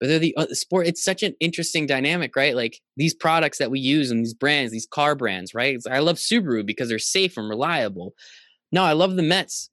But 0.00 0.08
they're 0.08 0.18
the 0.18 0.36
uh, 0.36 0.46
sport. 0.50 0.86
It's 0.86 1.02
such 1.02 1.22
an 1.22 1.34
interesting 1.40 1.86
dynamic, 1.86 2.36
right? 2.36 2.54
Like 2.54 2.80
these 2.96 3.14
products 3.14 3.58
that 3.58 3.70
we 3.70 3.80
use 3.80 4.10
and 4.10 4.20
these 4.20 4.34
brands, 4.34 4.72
these 4.72 4.86
car 4.86 5.14
brands, 5.14 5.54
right? 5.54 5.78
I 5.90 6.00
love 6.00 6.16
Subaru 6.16 6.66
because 6.66 6.88
they're 6.88 6.98
safe 6.98 7.36
and 7.36 7.48
reliable. 7.48 8.12
No, 8.72 8.82
I 8.82 8.92
love 8.92 9.16
the 9.16 9.22
Mets. 9.22 9.70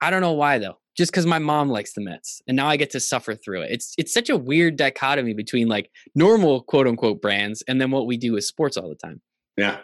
I 0.00 0.10
don't 0.10 0.20
know 0.20 0.32
why 0.32 0.58
though 0.58 0.79
just 0.96 1.12
because 1.12 1.26
my 1.26 1.38
mom 1.38 1.68
likes 1.68 1.92
the 1.92 2.00
Mets, 2.00 2.42
and 2.46 2.56
now 2.56 2.66
I 2.66 2.76
get 2.76 2.90
to 2.90 3.00
suffer 3.00 3.34
through 3.34 3.62
it. 3.62 3.70
It's 3.70 3.94
it's 3.98 4.12
such 4.12 4.28
a 4.28 4.36
weird 4.36 4.76
dichotomy 4.76 5.34
between 5.34 5.68
like 5.68 5.90
normal 6.14 6.62
quote 6.62 6.86
unquote 6.86 7.22
brands 7.22 7.62
and 7.68 7.80
then 7.80 7.90
what 7.90 8.06
we 8.06 8.16
do 8.16 8.32
with 8.32 8.44
sports 8.44 8.76
all 8.76 8.88
the 8.88 8.94
time. 8.94 9.20
Yeah. 9.56 9.78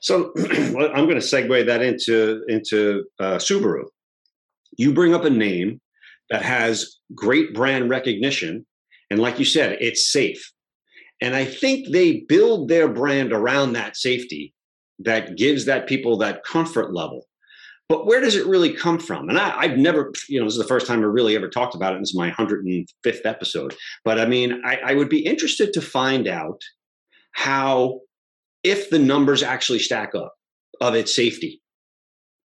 So 0.00 0.32
I'm 0.36 1.06
going 1.06 1.08
to 1.08 1.16
segue 1.16 1.66
that 1.66 1.82
into 1.82 2.44
into 2.48 3.04
uh, 3.18 3.36
Subaru. 3.36 3.84
You 4.76 4.92
bring 4.92 5.14
up 5.14 5.24
a 5.24 5.30
name 5.30 5.80
that 6.30 6.42
has 6.42 6.96
great 7.14 7.54
brand 7.54 7.90
recognition, 7.90 8.64
and 9.10 9.20
like 9.20 9.38
you 9.38 9.44
said, 9.44 9.78
it's 9.80 10.10
safe. 10.10 10.52
And 11.20 11.34
I 11.34 11.44
think 11.44 11.88
they 11.88 12.24
build 12.28 12.68
their 12.68 12.88
brand 12.88 13.32
around 13.32 13.72
that 13.72 13.96
safety 13.96 14.54
that 15.00 15.36
gives 15.36 15.64
that 15.64 15.88
people 15.88 16.16
that 16.18 16.44
comfort 16.44 16.94
level 16.94 17.26
but 17.88 18.06
where 18.06 18.20
does 18.20 18.36
it 18.36 18.46
really 18.46 18.74
come 18.74 18.98
from? 18.98 19.30
And 19.30 19.38
I, 19.38 19.66
have 19.66 19.78
never, 19.78 20.12
you 20.28 20.38
know, 20.38 20.44
this 20.44 20.54
is 20.54 20.60
the 20.60 20.68
first 20.68 20.86
time 20.86 21.00
I 21.00 21.06
really 21.06 21.34
ever 21.34 21.48
talked 21.48 21.74
about 21.74 21.94
it. 21.94 22.00
This 22.00 22.10
is 22.10 22.16
my 22.16 22.30
105th 22.30 23.24
episode. 23.24 23.74
But 24.04 24.20
I 24.20 24.26
mean, 24.26 24.60
I, 24.64 24.76
I 24.84 24.94
would 24.94 25.08
be 25.08 25.24
interested 25.24 25.72
to 25.72 25.80
find 25.80 26.28
out 26.28 26.60
how, 27.32 28.00
if 28.62 28.90
the 28.90 28.98
numbers 28.98 29.42
actually 29.42 29.78
stack 29.78 30.14
up 30.14 30.34
of 30.82 30.94
its 30.94 31.14
safety, 31.14 31.62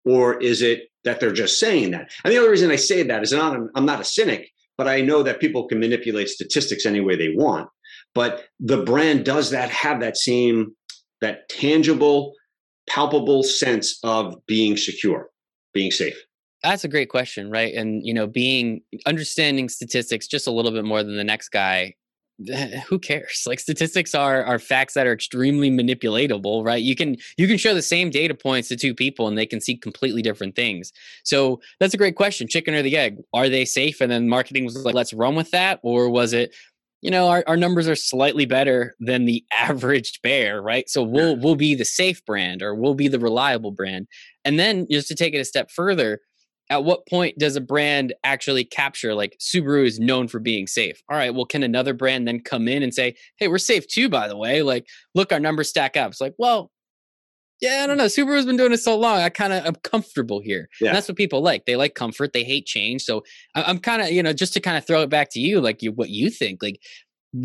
or 0.05 0.41
is 0.41 0.63
it 0.63 0.83
that 1.05 1.19
they're 1.19 1.33
just 1.33 1.59
saying 1.59 1.91
that? 1.91 2.13
And 2.25 2.33
the 2.33 2.39
only 2.39 2.51
reason 2.51 2.71
I 2.71 2.77
say 2.77 3.03
that 3.03 3.23
is 3.23 3.33
not, 3.33 3.59
I'm 3.75 3.87
not 3.87 4.01
a 4.01 4.05
cynic, 4.05 4.49
but 4.79 4.87
I 4.87 5.01
know 5.01 5.25
that 5.25 5.41
people 5.41 5.67
can 5.67 5.81
manipulate 5.81 6.29
statistics 6.29 6.87
any 6.87 7.01
way 7.01 7.17
they 7.17 7.35
want. 7.35 7.69
But 8.15 8.45
the 8.61 8.85
brand 8.85 9.25
does 9.25 9.51
that 9.51 9.71
have 9.71 10.01
that 10.01 10.17
same, 10.17 10.77
that 11.21 11.49
tangible, 11.49 12.35
palpable 12.89 13.43
sense 13.43 13.99
of 14.05 14.37
being 14.47 14.77
secure 14.77 15.32
being 15.73 15.91
safe. 15.91 16.17
That's 16.63 16.85
a 16.85 16.89
great 16.89 17.09
question, 17.09 17.51
right? 17.51 17.75
And 17.75 18.07
you 18.07 18.15
know, 18.15 18.27
being 18.27 18.83
understanding 19.07 19.69
statistics 19.69 20.27
just 20.27 20.47
a 20.47 20.53
little 20.53 20.71
bit 20.71 20.85
more 20.85 21.03
than 21.03 21.17
the 21.17 21.25
next 21.25 21.49
guy 21.49 21.95
who 22.89 22.99
cares? 22.99 23.45
Like 23.53 23.61
statistics 23.61 24.15
are 24.15 24.43
are 24.45 24.59
facts 24.59 24.95
that 24.95 25.07
are 25.07 25.13
extremely 25.13 25.71
manipulatable 25.71 26.65
right? 26.65 26.83
You 26.83 26.97
can 26.97 27.17
you 27.37 27.47
can 27.47 27.59
show 27.59 27.75
the 27.75 27.83
same 27.83 28.11
data 28.11 28.35
points 28.35 28.69
to 28.69 28.77
two 28.77 28.95
people 28.95 29.29
and 29.29 29.37
they 29.37 29.47
can 29.47 29.61
see 29.61 29.77
completely 29.77 30.23
different 30.23 30.57
things. 30.57 30.93
So 31.25 31.61
that's 31.81 31.93
a 31.93 31.99
great 31.99 32.17
question 32.17 32.49
chicken 32.49 32.75
or 32.75 32.83
the 32.83 32.97
egg? 32.97 33.19
Are 33.35 33.49
they 33.49 33.65
safe? 33.65 34.01
And 34.01 34.11
then 34.11 34.29
marketing 34.29 34.65
was 34.65 34.77
like 34.85 34.95
let's 34.95 35.13
run 35.13 35.35
with 35.35 35.51
that 35.51 35.81
or 35.83 36.09
was 36.09 36.33
it 36.33 36.55
you 37.03 37.11
know 37.11 37.29
our, 37.29 37.45
our 37.47 37.57
numbers 37.57 37.87
are 37.87 37.97
slightly 37.97 38.47
better 38.47 38.95
than 39.01 39.27
the 39.27 39.45
average 39.57 40.21
bear 40.23 40.63
right 40.63 40.89
so 40.89 41.03
we'll 41.03 41.37
we'll 41.37 41.57
be 41.57 41.75
the 41.75 41.85
safe 41.85 42.25
brand 42.25 42.63
or 42.63 42.75
we'll 42.75 42.95
be 42.95 43.09
the 43.09 43.19
reliable 43.19 43.73
brand 43.73 44.07
and 44.45 44.59
then 44.59 44.87
just 44.91 45.09
to 45.09 45.15
take 45.15 45.35
it 45.35 45.39
a 45.39 45.45
step 45.45 45.71
further 45.71 46.21
at 46.71 46.85
what 46.85 47.07
point 47.07 47.39
does 47.39 47.55
a 47.55 47.61
brand 47.61 48.15
actually 48.25 48.65
capture 48.65 49.15
like 49.15 49.37
Subaru 49.39 49.85
is 49.85 50.01
known 50.01 50.27
for 50.27 50.39
being 50.39 50.67
safe? 50.67 51.03
All 51.11 51.19
right, 51.19 51.35
well, 51.35 51.45
can 51.45 51.63
another 51.63 51.93
brand 51.93 52.27
then 52.27 52.41
come 52.41 52.67
in 52.67 52.83
and 52.83 52.95
say, 52.95 53.15
hey, 53.37 53.49
we're 53.49 53.59
safe 53.59 53.87
too, 53.87 54.09
by 54.09 54.27
the 54.27 54.39
way? 54.39 54.63
Like, 54.63 54.87
look, 55.15 55.33
our 55.33 55.41
numbers 55.41 55.69
stack 55.69 55.99
up. 55.99 56.13
It's 56.13 56.21
like, 56.21 56.35
well, 56.39 56.71
yeah, 57.63 57.83
I 57.83 57.87
don't 57.87 57.97
know. 57.97 58.05
Subaru's 58.05 58.45
been 58.45 58.59
doing 58.59 58.73
it 58.73 58.81
so 58.81 58.99
long. 58.99 59.21
I 59.21 59.31
kind 59.31 59.53
of 59.53 59.65
am 59.65 59.77
comfortable 59.77 60.41
here. 60.41 60.69
Yeah. 60.81 60.89
And 60.89 60.97
that's 60.97 61.09
what 61.09 61.17
people 61.17 61.41
like. 61.41 61.65
They 61.65 61.77
like 61.77 61.95
comfort. 61.95 62.35
They 62.35 62.45
hate 62.45 62.67
change. 62.67 63.03
So 63.03 63.25
I, 63.55 63.71
am 63.71 63.79
kind 63.79 64.03
of, 64.03 64.11
you 64.11 64.23
know, 64.23 64.35
just 64.35 64.53
to 64.55 64.61
kind 64.61 64.77
of 64.77 64.87
throw 64.87 65.03
it 65.03 65.09
back 65.09 65.31
to 65.31 65.41
you, 65.41 65.61
like 65.61 65.83
you, 65.83 65.93
what 65.93 66.11
you 66.11 66.29
think, 66.29 66.63
like, 66.63 66.81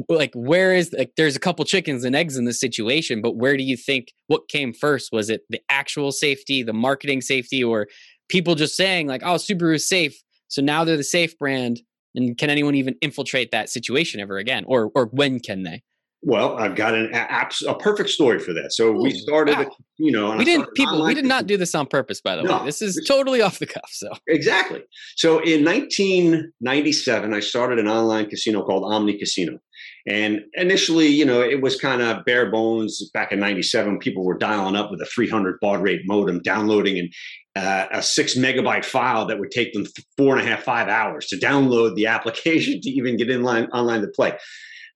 like 0.09 0.33
where 0.33 0.73
is 0.73 0.91
like 0.91 1.13
there's 1.15 1.37
a 1.37 1.39
couple 1.39 1.63
chickens 1.63 2.03
and 2.03 2.13
eggs 2.13 2.35
in 2.35 2.43
this 2.43 2.59
situation 2.59 3.21
but 3.21 3.37
where 3.37 3.55
do 3.55 3.63
you 3.63 3.77
think 3.77 4.11
what 4.27 4.49
came 4.49 4.73
first 4.73 5.13
was 5.13 5.29
it 5.29 5.43
the 5.49 5.61
actual 5.69 6.11
safety 6.11 6.61
the 6.61 6.73
marketing 6.73 7.21
safety 7.21 7.63
or 7.63 7.87
people 8.29 8.55
just 8.55 8.75
saying 8.75 9.07
like, 9.07 9.21
"Oh, 9.23 9.35
Subaru 9.35 9.75
is 9.75 9.87
safe," 9.87 10.21
so 10.47 10.61
now 10.61 10.83
they're 10.83 10.97
the 10.97 11.03
safe 11.03 11.37
brand. 11.37 11.81
And 12.15 12.37
can 12.37 12.49
anyone 12.49 12.73
even 12.73 12.95
infiltrate 13.01 13.51
that 13.51 13.69
situation 13.69 14.19
ever 14.19 14.37
again, 14.37 14.63
or 14.67 14.91
or 14.95 15.07
when 15.07 15.39
can 15.39 15.63
they? 15.63 15.83
Well, 16.23 16.57
I've 16.57 16.75
got 16.75 16.95
an 16.95 17.13
a, 17.13 17.47
a 17.67 17.77
perfect 17.77 18.09
story 18.09 18.39
for 18.39 18.51
that. 18.53 18.73
So 18.73 18.87
Ooh, 18.87 19.03
we 19.03 19.11
started, 19.11 19.57
wow. 19.57 19.69
you 19.97 20.11
know, 20.11 20.35
we 20.35 20.45
didn't 20.45 20.73
people. 20.73 21.03
We 21.05 21.13
did 21.13 21.25
not 21.25 21.45
do 21.45 21.57
this 21.57 21.75
on 21.75 21.85
purpose, 21.85 22.21
by 22.21 22.35
the 22.35 22.43
no, 22.43 22.59
way. 22.59 22.65
This 22.65 22.81
is 22.81 23.03
totally 23.07 23.41
off 23.41 23.59
the 23.59 23.67
cuff. 23.67 23.89
So 23.91 24.09
exactly. 24.27 24.83
So 25.15 25.39
in 25.39 25.63
1997, 25.63 27.33
I 27.33 27.39
started 27.39 27.77
an 27.79 27.87
online 27.87 28.29
casino 28.29 28.63
called 28.63 28.91
Omni 28.91 29.17
Casino. 29.17 29.59
And 30.07 30.41
initially, 30.53 31.07
you 31.07 31.25
know, 31.25 31.41
it 31.41 31.61
was 31.61 31.79
kind 31.79 32.01
of 32.01 32.25
bare 32.25 32.49
bones. 32.49 33.09
Back 33.13 33.31
in 33.31 33.39
'97, 33.39 33.99
people 33.99 34.23
were 34.23 34.37
dialing 34.37 34.75
up 34.75 34.89
with 34.89 35.01
a 35.01 35.05
300 35.05 35.59
baud 35.61 35.81
rate 35.83 36.01
modem, 36.05 36.41
downloading 36.41 36.97
and 36.97 37.13
uh, 37.55 37.87
a 37.91 38.01
six 38.01 38.35
megabyte 38.35 38.85
file 38.85 39.25
that 39.25 39.39
would 39.39 39.51
take 39.51 39.73
them 39.73 39.85
four 40.15 40.37
and 40.37 40.45
a 40.45 40.49
half, 40.49 40.63
five 40.63 40.87
hours 40.87 41.27
to 41.27 41.35
download 41.37 41.95
the 41.95 42.05
application 42.07 42.79
to 42.81 42.89
even 42.89 43.17
get 43.17 43.29
in 43.29 43.43
line 43.43 43.65
online 43.67 44.01
to 44.01 44.07
play. 44.07 44.37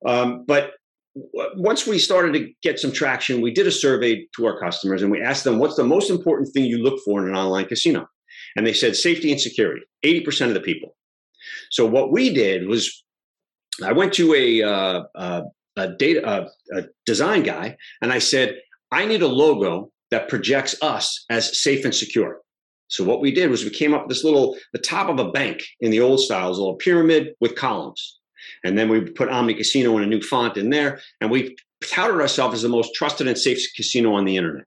Um, 0.06 0.46
but 0.48 0.72
once 1.14 1.86
we 1.86 2.00
started 2.00 2.34
to 2.34 2.52
get 2.62 2.80
some 2.80 2.92
traction, 2.92 3.42
we 3.42 3.52
did 3.52 3.68
a 3.68 3.72
survey 3.72 4.26
to 4.36 4.46
our 4.46 4.60
customers 4.60 5.02
and 5.02 5.12
we 5.12 5.22
asked 5.22 5.44
them, 5.44 5.60
what's 5.60 5.76
the 5.76 5.84
most 5.84 6.10
important 6.10 6.50
thing 6.54 6.66
you 6.66 6.78
look 6.78 7.00
for 7.04 7.22
in 7.22 7.30
an 7.30 7.36
online 7.36 7.66
casino? 7.66 8.08
And 8.56 8.66
they 8.66 8.74
said 8.74 8.96
safety 8.96 9.32
and 9.32 9.40
security, 9.40 9.84
80% 10.06 10.48
of 10.48 10.54
the 10.54 10.62
people. 10.62 10.96
So 11.70 11.86
what 11.86 12.12
we 12.12 12.34
did 12.34 12.68
was 12.68 13.04
I 13.84 13.92
went 13.92 14.14
to 14.14 14.34
a, 14.34 14.64
uh, 14.64 15.42
a 15.76 15.88
data, 15.98 16.26
uh, 16.26 16.48
a 16.74 16.84
design 17.06 17.44
guy 17.44 17.78
and 18.02 18.12
I 18.12 18.20
said, 18.20 18.60
I 18.92 19.06
need 19.06 19.22
a 19.22 19.28
logo 19.28 19.92
that 20.12 20.30
projects 20.30 20.76
us 20.82 21.26
as 21.30 21.62
safe 21.62 21.86
and 21.86 21.96
secure. 21.96 22.40
So 22.88 23.06
what 23.06 23.22
we 23.22 23.32
did 23.32 23.50
was 23.50 23.64
we 23.64 23.70
came 23.70 23.94
up 23.94 24.04
with 24.04 24.10
this 24.10 24.26
little, 24.26 24.58
the 24.74 24.80
top 24.80 25.08
of 25.08 25.18
a 25.18 25.32
bank 25.32 25.64
in 25.80 25.92
the 25.92 26.02
old 26.02 26.20
styles, 26.20 26.58
a 26.58 26.62
little 26.62 26.76
pyramid 26.76 27.34
with 27.40 27.56
columns. 27.56 28.20
And 28.64 28.78
then 28.78 28.90
we 28.90 29.02
put 29.02 29.30
Omni 29.30 29.56
Casino 29.56 29.98
in 29.98 30.04
a 30.04 30.08
new 30.08 30.22
font 30.22 30.58
in 30.58 30.70
there, 30.70 31.00
and 31.20 31.32
we 31.32 31.56
touted 31.84 32.22
ourselves 32.22 32.56
as 32.56 32.62
the 32.62 32.70
most 32.70 32.94
trusted 32.94 33.28
and 33.28 33.38
safe 33.38 33.60
casino 33.76 34.14
on 34.14 34.26
the 34.26 34.38
internet. 34.38 34.66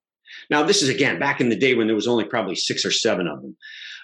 Now, 0.50 0.62
this 0.62 0.82
is 0.82 0.88
again 0.88 1.18
back 1.18 1.40
in 1.40 1.48
the 1.48 1.56
day 1.56 1.74
when 1.74 1.86
there 1.86 1.96
was 1.96 2.08
only 2.08 2.24
probably 2.24 2.56
six 2.56 2.84
or 2.84 2.90
seven 2.90 3.28
of 3.28 3.40
them. 3.40 3.56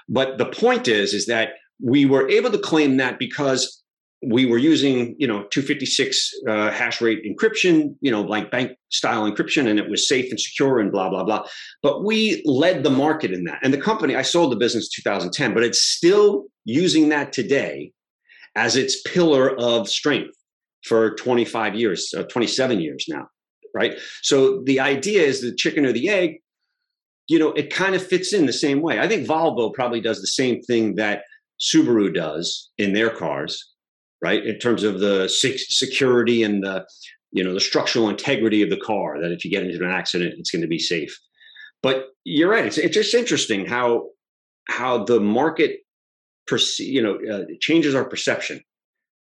But 0.08 0.38
the 0.38 0.46
point 0.46 0.88
is, 0.88 1.12
is 1.12 1.26
that 1.26 1.54
we 1.82 2.06
were 2.06 2.28
able 2.28 2.50
to 2.50 2.58
claim 2.58 2.96
that 2.98 3.18
because 3.18 3.80
we 4.22 4.44
were 4.44 4.58
using 4.58 5.16
you 5.18 5.26
know 5.26 5.44
256 5.44 6.34
uh, 6.46 6.70
hash 6.70 7.00
rate 7.00 7.24
encryption 7.24 7.94
you 8.00 8.10
know 8.10 8.20
like 8.20 8.50
bank 8.50 8.72
style 8.90 9.30
encryption 9.30 9.66
and 9.66 9.78
it 9.78 9.88
was 9.88 10.06
safe 10.06 10.30
and 10.30 10.38
secure 10.38 10.78
and 10.78 10.92
blah 10.92 11.08
blah 11.08 11.24
blah 11.24 11.42
but 11.82 12.04
we 12.04 12.42
led 12.44 12.82
the 12.82 12.90
market 12.90 13.32
in 13.32 13.44
that 13.44 13.58
and 13.62 13.72
the 13.72 13.80
company 13.80 14.14
i 14.14 14.22
sold 14.22 14.52
the 14.52 14.56
business 14.56 14.90
2010 14.90 15.54
but 15.54 15.62
it's 15.62 15.80
still 15.80 16.44
using 16.66 17.08
that 17.08 17.32
today 17.32 17.90
as 18.56 18.76
its 18.76 19.00
pillar 19.02 19.56
of 19.58 19.88
strength 19.88 20.36
for 20.84 21.14
25 21.16 21.74
years 21.74 22.12
uh, 22.16 22.22
27 22.24 22.80
years 22.80 23.06
now 23.08 23.26
right 23.74 23.98
so 24.22 24.62
the 24.62 24.80
idea 24.80 25.22
is 25.22 25.40
the 25.40 25.54
chicken 25.54 25.84
or 25.84 25.92
the 25.92 26.08
egg 26.08 26.38
you 27.28 27.38
know 27.38 27.52
it 27.52 27.72
kind 27.72 27.94
of 27.94 28.04
fits 28.04 28.32
in 28.32 28.46
the 28.46 28.52
same 28.52 28.80
way 28.80 28.98
i 28.98 29.06
think 29.06 29.26
volvo 29.26 29.72
probably 29.72 30.00
does 30.00 30.20
the 30.20 30.26
same 30.26 30.60
thing 30.62 30.94
that 30.94 31.22
subaru 31.60 32.12
does 32.12 32.70
in 32.78 32.92
their 32.94 33.10
cars 33.10 33.70
right? 34.22 34.44
In 34.44 34.58
terms 34.58 34.82
of 34.82 35.00
the 35.00 35.28
security 35.28 36.42
and 36.42 36.62
the, 36.62 36.86
you 37.32 37.42
know, 37.42 37.54
the 37.54 37.60
structural 37.60 38.08
integrity 38.08 38.62
of 38.62 38.70
the 38.70 38.76
car, 38.76 39.20
that 39.20 39.32
if 39.32 39.44
you 39.44 39.50
get 39.50 39.64
into 39.64 39.84
an 39.84 39.90
accident, 39.90 40.34
it's 40.38 40.50
going 40.50 40.62
to 40.62 40.68
be 40.68 40.78
safe. 40.78 41.16
But 41.82 42.08
you're 42.24 42.50
right. 42.50 42.66
It's, 42.66 42.78
it's 42.78 42.94
just 42.94 43.14
interesting 43.14 43.66
how 43.66 44.08
how 44.68 45.04
the 45.04 45.18
market, 45.18 45.80
perce- 46.50 46.80
you 46.80 47.02
know, 47.02 47.18
uh, 47.30 47.44
changes 47.60 47.94
our 47.94 48.04
perception 48.04 48.60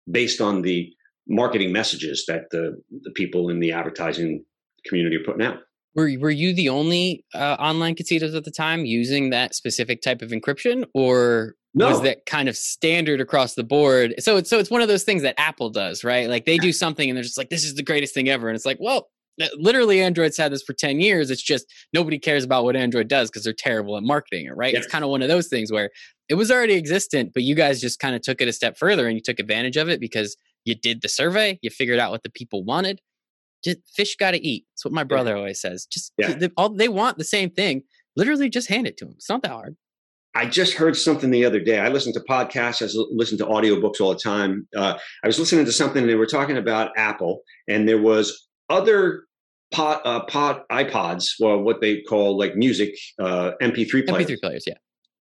based 0.10 0.42
on 0.42 0.62
the 0.64 0.92
marketing 1.28 1.72
messages 1.72 2.26
that 2.28 2.50
the 2.52 2.82
the 3.04 3.12
people 3.12 3.50
in 3.50 3.60
the 3.60 3.72
advertising 3.72 4.44
community 4.86 5.16
are 5.16 5.24
putting 5.24 5.46
out. 5.46 5.60
Were 5.96 6.10
were 6.20 6.32
you 6.32 6.54
the 6.54 6.70
only 6.70 7.24
uh, 7.34 7.56
online 7.60 7.96
casinos 7.96 8.34
at 8.34 8.44
the 8.44 8.52
time 8.52 8.86
using 8.86 9.30
that 9.30 9.56
specific 9.56 10.02
type 10.02 10.22
of 10.22 10.32
encryption, 10.32 10.86
or 10.94 11.56
no. 11.74 11.90
was 11.90 12.02
that 12.02 12.26
kind 12.26 12.50
of 12.50 12.58
standard 12.58 13.22
across 13.22 13.54
the 13.54 13.64
board? 13.64 14.16
So 14.20 14.38
it's 14.38 14.50
so 14.50 14.60
it's 14.60 14.72
one 14.72 14.82
of 14.82 14.88
those 14.88 15.04
things 15.04 15.22
that 15.22 15.40
Apple 15.40 15.70
does, 15.70 16.04
right? 16.04 16.28
Like 16.28 16.46
they 16.46 16.58
do 16.58 16.74
something 16.74 17.10
and 17.10 17.16
they're 17.16 17.24
just 17.24 17.38
like, 17.38 17.50
"This 17.50 17.64
is 17.64 17.76
the 17.76 17.84
greatest 17.84 18.14
thing 18.14 18.30
ever," 18.30 18.50
and 18.50 18.56
it's 18.56 18.66
like, 18.66 18.78
well, 18.80 19.10
literally 19.56 20.02
Android's 20.02 20.38
had 20.38 20.52
this 20.52 20.64
for 20.64 20.74
10 20.74 21.00
years. 21.00 21.30
It's 21.30 21.42
just 21.42 21.66
nobody 21.94 22.20
cares 22.20 22.44
about 22.44 22.64
what 22.64 22.76
Android 22.76 23.08
does 23.08 23.30
because 23.30 23.44
they're 23.44 23.54
terrible 23.54 23.98
at 23.98 24.04
marketing 24.04 24.48
it, 24.48 24.56
right? 24.56 24.74
Yes. 24.74 24.84
It's 24.84 24.92
kind 24.92 25.04
of 25.04 25.10
one 25.10 25.22
of 25.22 25.30
those 25.30 25.48
things 25.48 25.72
where 25.72 25.90
it 26.30 26.36
was 26.36 26.52
already 26.52 26.76
existent, 26.76 27.32
but 27.34 27.44
you 27.44 27.56
guys 27.56 27.82
just 27.82 28.00
kind 28.00 28.16
of 28.16 28.22
took 28.22 28.40
it 28.40 28.48
a 28.48 28.54
step 28.54 28.78
further 28.78 29.08
and 29.08 29.16
you 29.16 29.22
took 29.22 29.40
advantage 29.40 29.78
of 29.78 29.90
it 29.90 30.00
because 30.00 30.38
you 30.64 30.76
did 30.76 31.02
the 31.02 31.10
survey, 31.10 31.60
you 31.62 31.70
figured 31.70 32.00
out 32.00 32.12
what 32.12 32.24
the 32.24 32.30
people 32.30 32.64
wanted, 32.64 33.02
just 33.64 33.80
fish 33.94 34.16
got 34.16 34.32
to 34.32 34.46
eat. 34.46 34.66
That's 34.72 34.86
what 34.86 34.94
my 34.94 35.04
brother 35.04 35.32
yeah. 35.32 35.38
always 35.38 35.60
says. 35.60 35.86
Just 35.86 36.14
yeah. 36.18 36.34
they, 36.34 36.50
all 36.56 36.70
they 36.70 36.88
want 36.88 37.18
the 37.18 37.24
same 37.24 37.50
thing. 37.50 37.84
Literally, 38.16 38.50
just 38.50 38.70
hand 38.70 38.88
it 38.88 38.98
to 38.98 39.06
them. 39.06 39.16
It's 39.18 39.30
not 39.30 39.42
that 39.44 39.52
hard. 39.52 39.76
I 40.36 40.46
just 40.46 40.74
heard 40.74 40.96
something 40.96 41.32
the 41.32 41.44
other 41.44 41.60
day. 41.60 41.80
I 41.80 41.90
listen 41.90 42.14
to 42.14 42.20
podcasts. 42.20 42.84
I 42.84 43.06
listen 43.12 43.38
to 43.40 43.46
audiobooks 43.46 44.00
all 44.00 44.14
the 44.14 44.20
time. 44.20 44.68
Uh, 44.76 44.98
I 45.24 45.28
was 45.28 45.40
listening 45.40 45.66
to 45.66 45.72
something. 45.72 46.04
and 46.04 46.10
They 46.10 46.16
were 46.16 46.28
talking 46.28 46.58
about 46.58 46.92
Apple, 46.98 47.42
and 47.68 47.90
there 47.90 48.02
was 48.02 48.48
other 48.70 49.24
pod, 49.72 50.02
uh, 50.06 50.26
pod 50.26 50.62
iPods, 50.72 51.32
well, 51.40 51.60
what 51.60 51.82
they 51.82 52.02
call 52.02 52.38
like 52.38 52.56
music 52.56 52.96
uh, 53.20 53.52
MP3 53.62 54.08
players. 54.08 54.28
MP3 54.28 54.42
players, 54.42 54.64
yeah. 54.68 54.76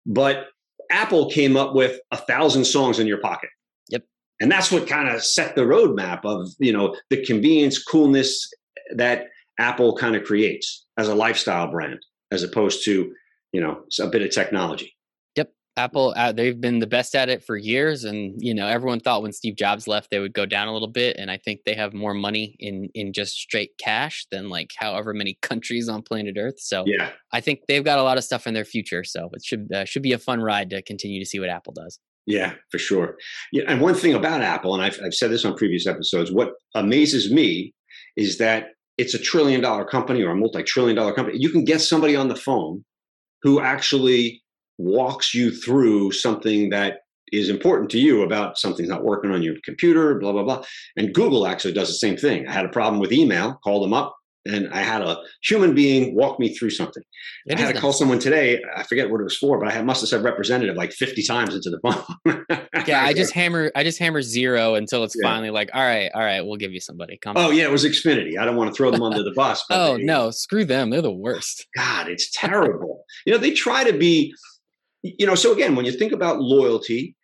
But 0.07 0.47
Apple 0.91 1.31
came 1.31 1.57
up 1.57 1.75
with 1.75 2.00
a 2.11 2.17
thousand 2.17 2.64
songs 2.64 2.99
in 2.99 3.07
your 3.07 3.19
pocket 3.19 3.50
Yep. 3.88 4.05
and 4.41 4.50
that's 4.50 4.71
what 4.71 4.88
kind 4.88 5.09
of 5.09 5.25
set 5.25 5.55
the 5.55 5.62
roadmap 5.62 6.25
of 6.25 6.49
you 6.59 6.73
know 6.73 6.97
the 7.11 7.25
convenience 7.25 7.83
coolness 7.83 8.50
that 8.97 9.26
apple 9.59 9.97
kind 9.97 10.17
of 10.17 10.25
creates 10.25 10.87
as 10.99 11.09
a 11.09 11.14
lifestyle 11.14 11.71
brand 11.71 11.99
as 12.31 12.43
opposed 12.43 12.85
to 12.85 13.12
you 13.53 13.61
know 13.61 13.83
a 14.00 14.07
bit 14.09 14.23
of 14.23 14.31
technology 14.31 14.94
apple 15.76 16.14
uh, 16.16 16.33
they've 16.33 16.61
been 16.61 16.78
the 16.78 16.87
best 16.87 17.14
at 17.14 17.28
it 17.28 17.45
for 17.45 17.57
years 17.57 18.04
and 18.04 18.35
you 18.38 18.54
know 18.54 18.66
everyone 18.66 19.00
thought 19.00 19.23
when 19.23 19.33
steve 19.33 19.57
jobs 19.57 19.88
left 19.88 20.11
they 20.11 20.19
would 20.19 20.35
go 20.35 20.47
down 20.47 20.69
a 20.69 20.73
little 20.73 20.88
bit 20.88 21.16
and 21.19 21.31
i 21.31 21.37
think 21.37 21.61
they 21.64 21.75
have 21.75 21.93
more 21.93 22.14
money 22.14 22.57
in 22.59 22.88
in 22.95 23.12
just 23.12 23.35
straight 23.35 23.71
cash 23.78 24.26
than 24.31 24.49
like 24.49 24.73
however 24.76 25.12
many 25.12 25.38
countries 25.43 25.88
on 25.88 26.02
planet 26.02 26.37
earth 26.38 26.59
so 26.59 26.85
yeah 26.87 27.11
i 27.33 27.40
think 27.40 27.61
they've 27.69 27.85
got 27.85 27.99
a 27.99 28.02
lot 28.02 28.19
of 28.19 28.25
stuff 28.25 28.47
in 28.47 28.54
their 28.54 28.64
future 28.64 29.04
so 29.04 29.28
it 29.33 29.45
should 29.45 29.71
uh, 29.73 29.85
should 29.85 30.02
be 30.02 30.12
a 30.12 30.19
fun 30.19 30.40
ride 30.40 30.71
to 30.71 30.83
continue 30.83 31.21
to 31.21 31.26
see 31.26 31.40
what 31.40 31.49
apple 31.49 31.73
does 31.73 31.99
yeah, 32.26 32.54
for 32.71 32.78
sure. 32.78 33.16
Yeah, 33.52 33.64
and 33.69 33.81
one 33.81 33.95
thing 33.95 34.14
about 34.14 34.40
Apple, 34.40 34.75
and 34.75 34.83
I've, 34.83 34.99
I've 35.04 35.14
said 35.14 35.31
this 35.31 35.45
on 35.45 35.57
previous 35.57 35.87
episodes, 35.87 36.33
what 36.33 36.52
amazes 36.75 37.31
me 37.31 37.75
is 38.16 38.38
that 38.38 38.69
it's 38.97 39.14
a 39.14 39.19
trillion 39.19 39.61
dollar 39.61 39.85
company 39.85 40.23
or 40.23 40.31
a 40.31 40.37
multi 40.37 40.62
trillion 40.62 40.97
dollar 40.97 41.12
company. 41.12 41.38
You 41.38 41.50
can 41.50 41.64
get 41.64 41.81
somebody 41.81 42.16
on 42.16 42.28
the 42.28 42.37
phone 42.37 42.85
who 43.43 43.61
actually 43.61 44.43
walks 44.78 45.35
you 45.35 45.50
through 45.50 46.12
something 46.12 46.71
that 46.71 46.99
is 47.33 47.49
important 47.49 47.90
to 47.90 47.99
you 47.99 48.23
about 48.23 48.59
something's 48.59 48.88
not 48.88 49.02
working 49.04 49.31
on 49.31 49.43
your 49.43 49.54
computer, 49.64 50.14
blah, 50.19 50.33
blah, 50.33 50.43
blah. 50.45 50.62
And 50.97 51.12
Google 51.14 51.47
actually 51.47 51.73
does 51.73 51.88
the 51.88 51.95
same 51.95 52.16
thing. 52.16 52.47
I 52.47 52.52
had 52.52 52.64
a 52.64 52.69
problem 52.69 53.00
with 53.00 53.12
email, 53.12 53.59
called 53.64 53.83
them 53.83 53.93
up. 53.95 54.14
and 54.47 54.69
I 54.75 54.83
had 54.83 55.00
a 55.00 55.16
human 55.43 55.75
being 55.75 56.14
walk 56.14 56.38
me 56.38 56.54
through 56.54 56.69
something. 56.71 57.02
It 57.47 57.59
I 57.59 57.62
had 57.62 57.75
to 57.75 57.81
call 57.81 57.95
someone 57.95 58.19
today. 58.19 58.61
I 58.76 58.83
forget 58.83 59.09
what 59.11 59.21
it 59.21 59.25
was 59.25 59.38
for, 59.38 59.59
but 59.59 59.73
I 59.73 59.83
must 59.83 60.02
have 60.02 60.11
said 60.11 60.23
representative 60.23 60.76
like 60.76 60.93
50 60.93 61.23
times 61.23 61.54
into 61.54 61.71
the 61.71 61.81
phone. 61.81 62.45
Yeah, 62.87 63.02
I 63.02 63.14
just 63.14 63.33
hammer 63.33 63.73
I 63.75 63.83
just 63.83 63.99
hammer 63.99 64.21
zero 64.21 64.75
until 64.75 65.04
it's 65.04 65.16
Yeah. 65.19 65.26
finally 65.31 65.49
like, 65.49 65.71
all 65.73 65.81
right, 65.83 66.11
all 66.14 66.21
right, 66.21 66.43
we'll 66.43 66.57
give 66.59 66.73
you 66.73 66.81
somebody. 66.81 67.16
Come 67.16 67.35
Oh 67.38 67.49
on. 67.49 67.57
yeah, 67.57 67.64
it 67.64 67.71
was 67.71 67.83
Xfinity. 67.87 68.37
I 68.38 68.45
don't 68.45 68.57
want 68.57 68.69
to 68.71 68.76
throw 68.76 68.90
them 68.90 69.02
under 69.02 69.23
the 69.23 69.31
bus. 69.33 69.64
but 69.66 69.78
Oh 69.81 69.97
they- 69.97 70.02
no, 70.02 70.31
screw 70.31 70.66
them. 70.66 70.90
They're 70.90 71.00
the 71.00 71.11
worst. 71.11 71.66
God, 71.75 72.09
it's 72.09 72.31
terrible. 72.33 73.04
you 73.25 73.33
know, 73.33 73.38
they 73.38 73.52
try 73.52 73.85
to 73.90 73.97
be, 73.97 74.35
you 75.04 75.26
know, 75.26 75.34
so 75.34 75.52
again, 75.52 75.76
when 75.76 75.84
you 75.84 75.92
think 75.92 76.12
about 76.12 76.40
loyalty, 76.40 77.14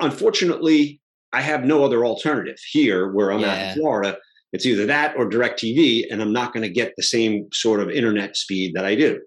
unfortunately, 0.00 1.00
I 1.32 1.40
have 1.40 1.64
no 1.64 1.84
other 1.84 2.04
alternative 2.04 2.58
here 2.70 3.10
where 3.12 3.32
I'm 3.32 3.44
at 3.44 3.70
in 3.76 3.80
Florida. 3.80 4.18
It's 4.52 4.66
either 4.66 4.84
that 4.86 5.14
or 5.16 5.30
DirecTV, 5.30 6.06
and 6.10 6.20
I'm 6.20 6.32
not 6.32 6.52
going 6.52 6.64
to 6.64 6.68
get 6.68 6.92
the 6.96 7.04
same 7.04 7.46
sort 7.52 7.78
of 7.80 7.88
internet 7.88 8.36
speed 8.36 8.72
that 8.74 8.84
I 8.84 8.96
do. 8.96 9.20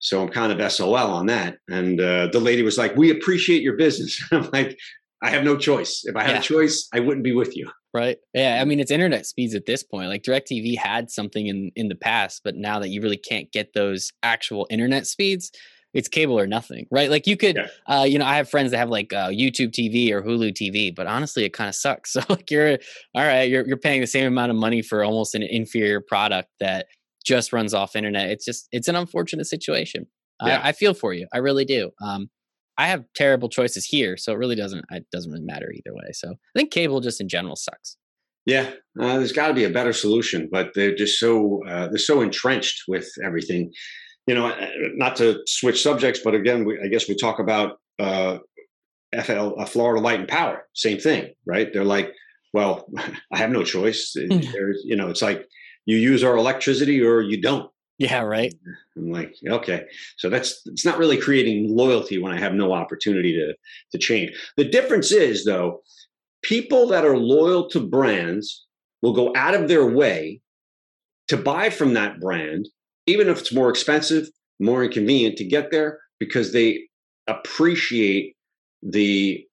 So 0.00 0.22
I'm 0.22 0.28
kind 0.28 0.52
of 0.52 0.72
SOL 0.72 0.94
on 0.96 1.26
that. 1.26 1.56
And 1.68 1.98
uh, 2.00 2.28
the 2.30 2.40
lady 2.40 2.62
was 2.62 2.76
like, 2.76 2.94
"We 2.96 3.10
appreciate 3.10 3.62
your 3.62 3.76
business." 3.76 4.22
I'm 4.32 4.50
like, 4.52 4.78
"I 5.22 5.30
have 5.30 5.44
no 5.44 5.56
choice. 5.56 6.02
If 6.04 6.14
I 6.14 6.22
had 6.24 6.32
Yeah. 6.32 6.38
a 6.40 6.42
choice, 6.42 6.88
I 6.92 7.00
wouldn't 7.00 7.24
be 7.24 7.32
with 7.32 7.56
you." 7.56 7.70
Right. 7.94 8.18
Yeah. 8.34 8.58
I 8.60 8.64
mean, 8.66 8.78
it's 8.80 8.90
internet 8.90 9.26
speeds 9.26 9.54
at 9.54 9.66
this 9.66 9.82
point. 9.82 10.08
Like 10.10 10.22
DirecTV 10.22 10.76
had 10.76 11.10
something 11.10 11.46
in 11.46 11.70
in 11.74 11.88
the 11.88 11.94
past, 11.96 12.42
but 12.44 12.54
now 12.54 12.78
that 12.80 12.88
you 12.88 13.00
really 13.00 13.16
can't 13.16 13.50
get 13.50 13.72
those 13.72 14.12
actual 14.22 14.66
internet 14.70 15.06
speeds, 15.06 15.50
it's 15.92 16.08
cable 16.08 16.38
or 16.38 16.46
nothing. 16.46 16.86
Right. 16.90 17.10
Like 17.10 17.26
you 17.26 17.36
could, 17.36 17.56
Yeah. 17.56 17.66
uh, 17.86 18.04
you 18.04 18.18
know, 18.18 18.24
I 18.24 18.36
have 18.36 18.48
friends 18.48 18.70
that 18.70 18.78
have 18.78 18.90
like 18.90 19.12
uh, 19.12 19.28
YouTube 19.28 19.70
TV 19.72 20.10
or 20.12 20.22
Hulu 20.22 20.52
TV, 20.52 20.94
but 20.94 21.06
honestly, 21.06 21.44
it 21.44 21.52
kind 21.52 21.68
of 21.68 21.74
sucks. 21.74 22.12
So 22.20 22.22
like 22.28 22.50
you're 22.50 22.78
all 23.14 23.24
right, 23.24 23.48
you're 23.50 23.66
you're 23.66 23.76
paying 23.76 24.00
the 24.00 24.06
same 24.06 24.26
amount 24.26 24.50
of 24.50 24.56
money 24.56 24.82
for 24.82 25.02
almost 25.04 25.34
an 25.34 25.42
inferior 25.42 26.00
product 26.00 26.48
that 26.60 26.86
just 27.24 27.52
runs 27.52 27.74
off 27.74 27.96
internet. 27.96 28.30
It's 28.30 28.44
just 28.44 28.68
it's 28.72 28.88
an 28.88 28.96
unfortunate 28.96 29.46
situation. 29.46 30.06
Yeah. 30.44 30.60
I, 30.62 30.68
I 30.68 30.72
feel 30.72 30.94
for 30.94 31.12
you. 31.12 31.26
I 31.34 31.38
really 31.38 31.64
do. 31.64 31.90
Um, 32.02 32.30
I 32.78 32.86
have 32.86 33.04
terrible 33.14 33.48
choices 33.50 33.84
here, 33.84 34.16
so 34.16 34.32
it 34.32 34.38
really 34.38 34.56
doesn't 34.56 34.84
it 34.90 35.04
doesn't 35.12 35.30
really 35.30 35.44
matter 35.44 35.70
either 35.70 35.94
way. 35.94 36.12
So 36.12 36.30
I 36.30 36.58
think 36.58 36.70
cable 36.70 37.00
just 37.00 37.20
in 37.20 37.28
general 37.28 37.56
sucks. 37.56 37.96
Yeah, 38.46 38.70
uh, 38.98 39.18
there's 39.18 39.32
got 39.32 39.48
to 39.48 39.54
be 39.54 39.64
a 39.64 39.70
better 39.70 39.92
solution, 39.92 40.48
but 40.50 40.70
they're 40.74 40.94
just 40.94 41.18
so 41.20 41.60
uh, 41.68 41.88
they're 41.88 41.98
so 41.98 42.22
entrenched 42.22 42.84
with 42.88 43.06
everything. 43.22 43.70
You 44.26 44.34
know, 44.34 44.46
uh, 44.46 44.66
not 44.94 45.16
to 45.16 45.40
switch 45.46 45.82
subjects, 45.82 46.20
but 46.22 46.34
again, 46.34 46.64
we, 46.64 46.80
I 46.80 46.88
guess 46.88 47.08
we 47.08 47.16
talk 47.16 47.38
about 47.38 47.78
uh, 47.98 48.38
FL, 49.12 49.58
uh, 49.58 49.64
Florida 49.66 50.00
Light 50.00 50.20
and 50.20 50.28
Power. 50.28 50.66
Same 50.74 50.98
thing, 50.98 51.32
right? 51.46 51.72
They're 51.72 51.84
like, 51.84 52.12
well, 52.52 52.88
I 53.32 53.38
have 53.38 53.50
no 53.50 53.64
choice. 53.64 54.14
Mm. 54.16 54.52
There's, 54.52 54.82
you 54.84 54.96
know, 54.96 55.08
it's 55.08 55.22
like 55.22 55.46
you 55.86 55.96
use 55.96 56.22
our 56.22 56.36
electricity 56.36 57.02
or 57.02 57.20
you 57.20 57.40
don't. 57.40 57.70
Yeah, 57.98 58.22
right. 58.22 58.54
I'm 58.96 59.10
like, 59.10 59.34
okay, 59.46 59.84
so 60.16 60.30
that's 60.30 60.62
it's 60.64 60.86
not 60.86 60.96
really 60.96 61.18
creating 61.18 61.76
loyalty 61.76 62.16
when 62.16 62.32
I 62.32 62.38
have 62.38 62.54
no 62.54 62.72
opportunity 62.72 63.34
to 63.34 63.54
to 63.92 63.98
change. 63.98 64.32
The 64.56 64.64
difference 64.64 65.12
is 65.12 65.44
though, 65.44 65.82
people 66.42 66.86
that 66.88 67.04
are 67.04 67.16
loyal 67.16 67.68
to 67.70 67.80
brands 67.80 68.66
will 69.02 69.12
go 69.12 69.34
out 69.36 69.54
of 69.54 69.68
their 69.68 69.86
way 69.86 70.40
to 71.28 71.36
buy 71.36 71.68
from 71.68 71.94
that 71.94 72.20
brand, 72.20 72.68
even 73.06 73.28
if 73.28 73.38
it's 73.40 73.52
more 73.52 73.70
expensive, 73.70 74.28
more 74.58 74.84
inconvenient 74.84 75.36
to 75.38 75.44
get 75.44 75.70
there, 75.70 75.98
because 76.18 76.52
they 76.52 76.86
appreciate 77.26 78.34
the 78.82 79.44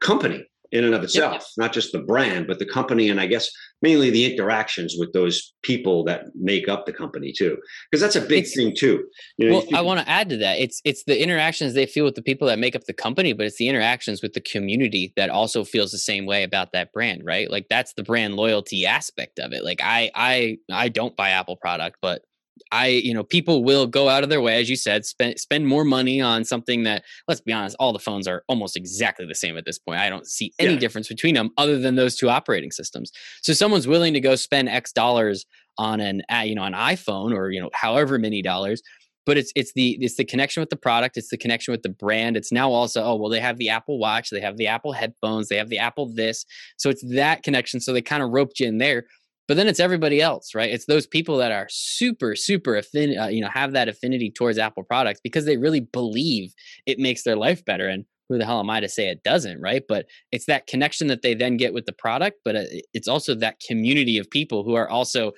company 0.00 0.44
in 0.72 0.82
and 0.82 0.92
of 0.94 1.04
itself, 1.04 1.46
not 1.56 1.72
just 1.72 1.92
the 1.92 2.00
brand, 2.00 2.48
but 2.48 2.58
the 2.58 2.66
company, 2.66 3.08
and 3.08 3.20
I 3.20 3.26
guess 3.26 3.48
mainly 3.80 4.10
the 4.10 4.24
interactions 4.32 4.96
with 4.98 5.12
those 5.12 5.52
people 5.62 6.02
that 6.04 6.24
make 6.34 6.68
up 6.68 6.84
the 6.84 6.92
company 6.92 7.32
too, 7.32 7.56
because 7.88 8.00
that's 8.00 8.16
a 8.16 8.20
big 8.20 8.38
It's- 8.44 8.56
thing 8.56 8.74
too. 8.74 9.04
You 9.38 9.48
know, 9.50 9.52
Well, 9.58 9.66
I 9.72 9.82
want 9.82 10.00
to 10.00 10.08
add 10.08 10.28
to 10.30 10.36
that. 10.38 10.58
It's 10.58 10.80
it's 10.84 11.04
the 11.04 11.22
interactions 11.22 11.74
they 11.74 11.86
feel 11.86 12.04
with 12.04 12.16
the 12.16 12.22
people 12.22 12.48
that 12.48 12.58
make 12.58 12.74
up 12.74 12.84
the 12.86 12.92
company, 12.92 13.32
but 13.34 13.46
it's 13.46 13.56
the 13.58 13.68
interactions 13.68 14.20
with 14.20 14.32
the 14.32 14.40
community 14.40 15.12
that 15.14 15.30
also 15.30 15.62
feels 15.62 15.92
the 15.92 15.98
same 15.98 16.26
way 16.26 16.42
about 16.42 16.72
that 16.72 16.92
brand, 16.92 17.22
right? 17.24 17.48
Like 17.48 17.66
that's 17.70 17.92
the 17.94 18.02
brand 18.02 18.34
loyalty 18.34 18.84
aspect 18.84 19.38
of 19.38 19.52
it. 19.52 19.62
Like 19.64 19.80
I 19.80 20.10
I 20.16 20.58
I 20.72 20.88
don't 20.88 21.14
buy 21.16 21.30
Apple 21.30 21.56
product, 21.56 21.98
but 22.02 22.22
I, 22.70 22.86
you 22.88 23.12
know, 23.14 23.24
people 23.24 23.64
will 23.64 23.86
go 23.86 24.08
out 24.08 24.22
of 24.22 24.28
their 24.30 24.40
way, 24.40 24.60
as 24.60 24.70
you 24.70 24.76
said, 24.76 25.04
spend 25.04 25.38
spend 25.38 25.66
more 25.66 25.84
money 25.84 26.20
on 26.20 26.44
something 26.44 26.84
that, 26.84 27.02
let's 27.28 27.40
be 27.40 27.52
honest, 27.52 27.76
all 27.78 27.92
the 27.92 27.98
phones 27.98 28.28
are 28.28 28.44
almost 28.48 28.76
exactly 28.76 29.26
the 29.26 29.34
same 29.34 29.56
at 29.56 29.64
this 29.64 29.78
point. 29.78 29.98
I 30.00 30.08
don't 30.08 30.26
see 30.26 30.52
any 30.58 30.74
Yeah. 30.74 30.78
difference 30.78 31.08
between 31.08 31.34
them 31.34 31.50
other 31.56 31.78
than 31.78 31.96
those 31.96 32.16
two 32.16 32.30
operating 32.30 32.70
systems. 32.70 33.10
So 33.42 33.52
someone's 33.52 33.88
willing 33.88 34.12
to 34.14 34.20
go 34.20 34.36
spend 34.36 34.68
X 34.68 34.92
dollars 34.92 35.46
on 35.78 36.00
an, 36.00 36.22
uh, 36.32 36.42
you 36.44 36.54
know, 36.54 36.62
an 36.64 36.74
iPhone 36.74 37.34
or 37.34 37.50
you 37.50 37.60
know, 37.60 37.70
however 37.74 38.18
many 38.18 38.42
dollars, 38.42 38.80
but 39.26 39.36
it's 39.36 39.52
it's 39.56 39.72
the 39.74 39.98
it's 40.00 40.16
the 40.16 40.24
connection 40.24 40.60
with 40.60 40.70
the 40.70 40.76
product, 40.76 41.16
it's 41.16 41.30
the 41.30 41.38
connection 41.38 41.72
with 41.72 41.82
the 41.82 41.88
brand. 41.88 42.36
It's 42.36 42.52
now 42.52 42.70
also, 42.70 43.02
oh 43.02 43.16
well, 43.16 43.30
they 43.30 43.40
have 43.40 43.58
the 43.58 43.70
Apple 43.70 43.98
Watch, 43.98 44.30
they 44.30 44.40
have 44.40 44.56
the 44.58 44.68
Apple 44.68 44.92
headphones, 44.92 45.48
they 45.48 45.56
have 45.56 45.70
the 45.70 45.78
Apple 45.78 46.12
this, 46.14 46.44
so 46.76 46.90
it's 46.90 47.02
that 47.14 47.42
connection. 47.42 47.80
So 47.80 47.92
they 47.92 48.02
kind 48.02 48.22
of 48.22 48.30
roped 48.30 48.60
you 48.60 48.68
in 48.68 48.78
there 48.78 49.06
but 49.48 49.56
then 49.56 49.68
it's 49.68 49.80
everybody 49.80 50.20
else 50.20 50.54
right 50.54 50.70
it's 50.70 50.86
those 50.86 51.06
people 51.06 51.36
that 51.36 51.52
are 51.52 51.66
super 51.70 52.34
super 52.36 52.72
affin- 52.72 53.20
uh, 53.22 53.28
you 53.28 53.40
know 53.40 53.48
have 53.52 53.72
that 53.72 53.88
affinity 53.88 54.30
towards 54.30 54.58
apple 54.58 54.82
products 54.82 55.20
because 55.22 55.44
they 55.44 55.56
really 55.56 55.80
believe 55.80 56.52
it 56.86 56.98
makes 56.98 57.22
their 57.22 57.36
life 57.36 57.64
better 57.64 57.88
and 57.88 58.04
who 58.28 58.38
the 58.38 58.44
hell 58.46 58.60
am 58.60 58.70
i 58.70 58.80
to 58.80 58.88
say 58.88 59.08
it 59.08 59.22
doesn't 59.22 59.60
right 59.60 59.82
but 59.88 60.06
it's 60.32 60.46
that 60.46 60.66
connection 60.66 61.06
that 61.08 61.22
they 61.22 61.34
then 61.34 61.56
get 61.56 61.74
with 61.74 61.84
the 61.86 61.92
product 61.92 62.38
but 62.44 62.56
uh, 62.56 62.62
it's 62.94 63.08
also 63.08 63.34
that 63.34 63.60
community 63.60 64.18
of 64.18 64.30
people 64.30 64.64
who 64.64 64.74
are 64.74 64.88
also 64.88 65.32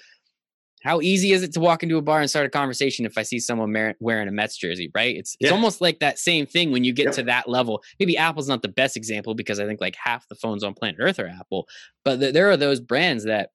how 0.82 1.00
easy 1.00 1.32
is 1.32 1.42
it 1.42 1.52
to 1.54 1.58
walk 1.58 1.82
into 1.82 1.96
a 1.96 2.02
bar 2.02 2.20
and 2.20 2.30
start 2.30 2.46
a 2.46 2.50
conversation 2.50 3.04
if 3.06 3.18
I 3.18 3.22
see 3.22 3.40
someone 3.40 3.74
wearing 3.98 4.28
a 4.28 4.30
Mets 4.30 4.56
jersey, 4.56 4.88
right? 4.94 5.16
It's 5.16 5.34
it's 5.40 5.48
Yeah. 5.50 5.54
almost 5.56 5.80
like 5.80 5.98
that 5.98 6.16
same 6.16 6.46
thing 6.46 6.70
when 6.70 6.84
you 6.84 6.92
get 6.92 7.06
Yep. 7.06 7.14
to 7.14 7.22
that 7.24 7.48
level. 7.48 7.82
Maybe 7.98 8.16
Apple's 8.16 8.46
not 8.48 8.62
the 8.62 8.68
best 8.68 8.96
example 8.96 9.34
because 9.34 9.58
I 9.58 9.66
think 9.66 9.80
like 9.80 9.96
half 9.96 10.28
the 10.28 10.36
phones 10.36 10.62
on 10.62 10.74
planet 10.74 10.98
Earth 11.00 11.18
are 11.18 11.26
Apple, 11.26 11.66
but 12.04 12.20
th- 12.20 12.34
there 12.34 12.48
are 12.50 12.56
those 12.56 12.78
brands 12.78 13.24
that 13.24 13.50